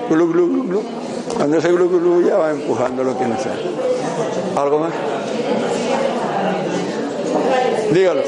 glu, 0.09 0.31
glu, 0.31 0.63
glu. 0.63 0.81
Cuando 1.35 1.57
ese 1.57 1.71
glu, 1.71 1.89
glu, 1.89 2.27
ya 2.27 2.37
va 2.37 2.51
empujando 2.51 3.03
lo 3.03 3.17
que 3.17 3.25
necesita. 3.25 4.61
¿Algo 4.61 4.79
más? 4.79 4.93
Dígalo. 7.91 8.21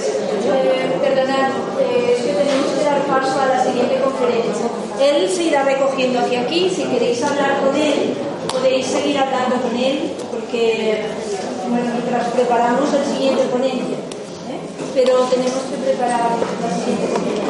Paso 3.10 3.39
a 3.39 3.47
la 3.47 3.64
siguiente 3.64 3.99
conferencia. 3.99 4.68
Él 5.01 5.30
se 5.30 5.43
irá 5.43 5.64
recogiendo 5.64 6.20
hacia 6.20 6.41
aquí. 6.41 6.70
Si 6.70 6.84
queréis 6.84 7.24
hablar 7.24 7.62
con 7.62 7.76
él, 7.76 8.14
podéis 8.51 8.86
seguir 8.86 9.18
hablando 9.18 9.55
con 9.62 9.76
él, 9.76 10.12
porque 10.32 11.05
bueno, 11.70 11.91
mientras 11.93 12.28
preparamos 12.30 12.93
el 12.93 13.05
siguiente 13.14 13.43
ponencia. 13.45 13.97
¿eh? 13.97 14.60
Pero 14.93 15.24
tenemos 15.26 15.62
que 15.70 15.78
preparar 15.84 16.32
la 16.62 16.76
siguiente 16.76 17.07
ponencia. 17.07 17.49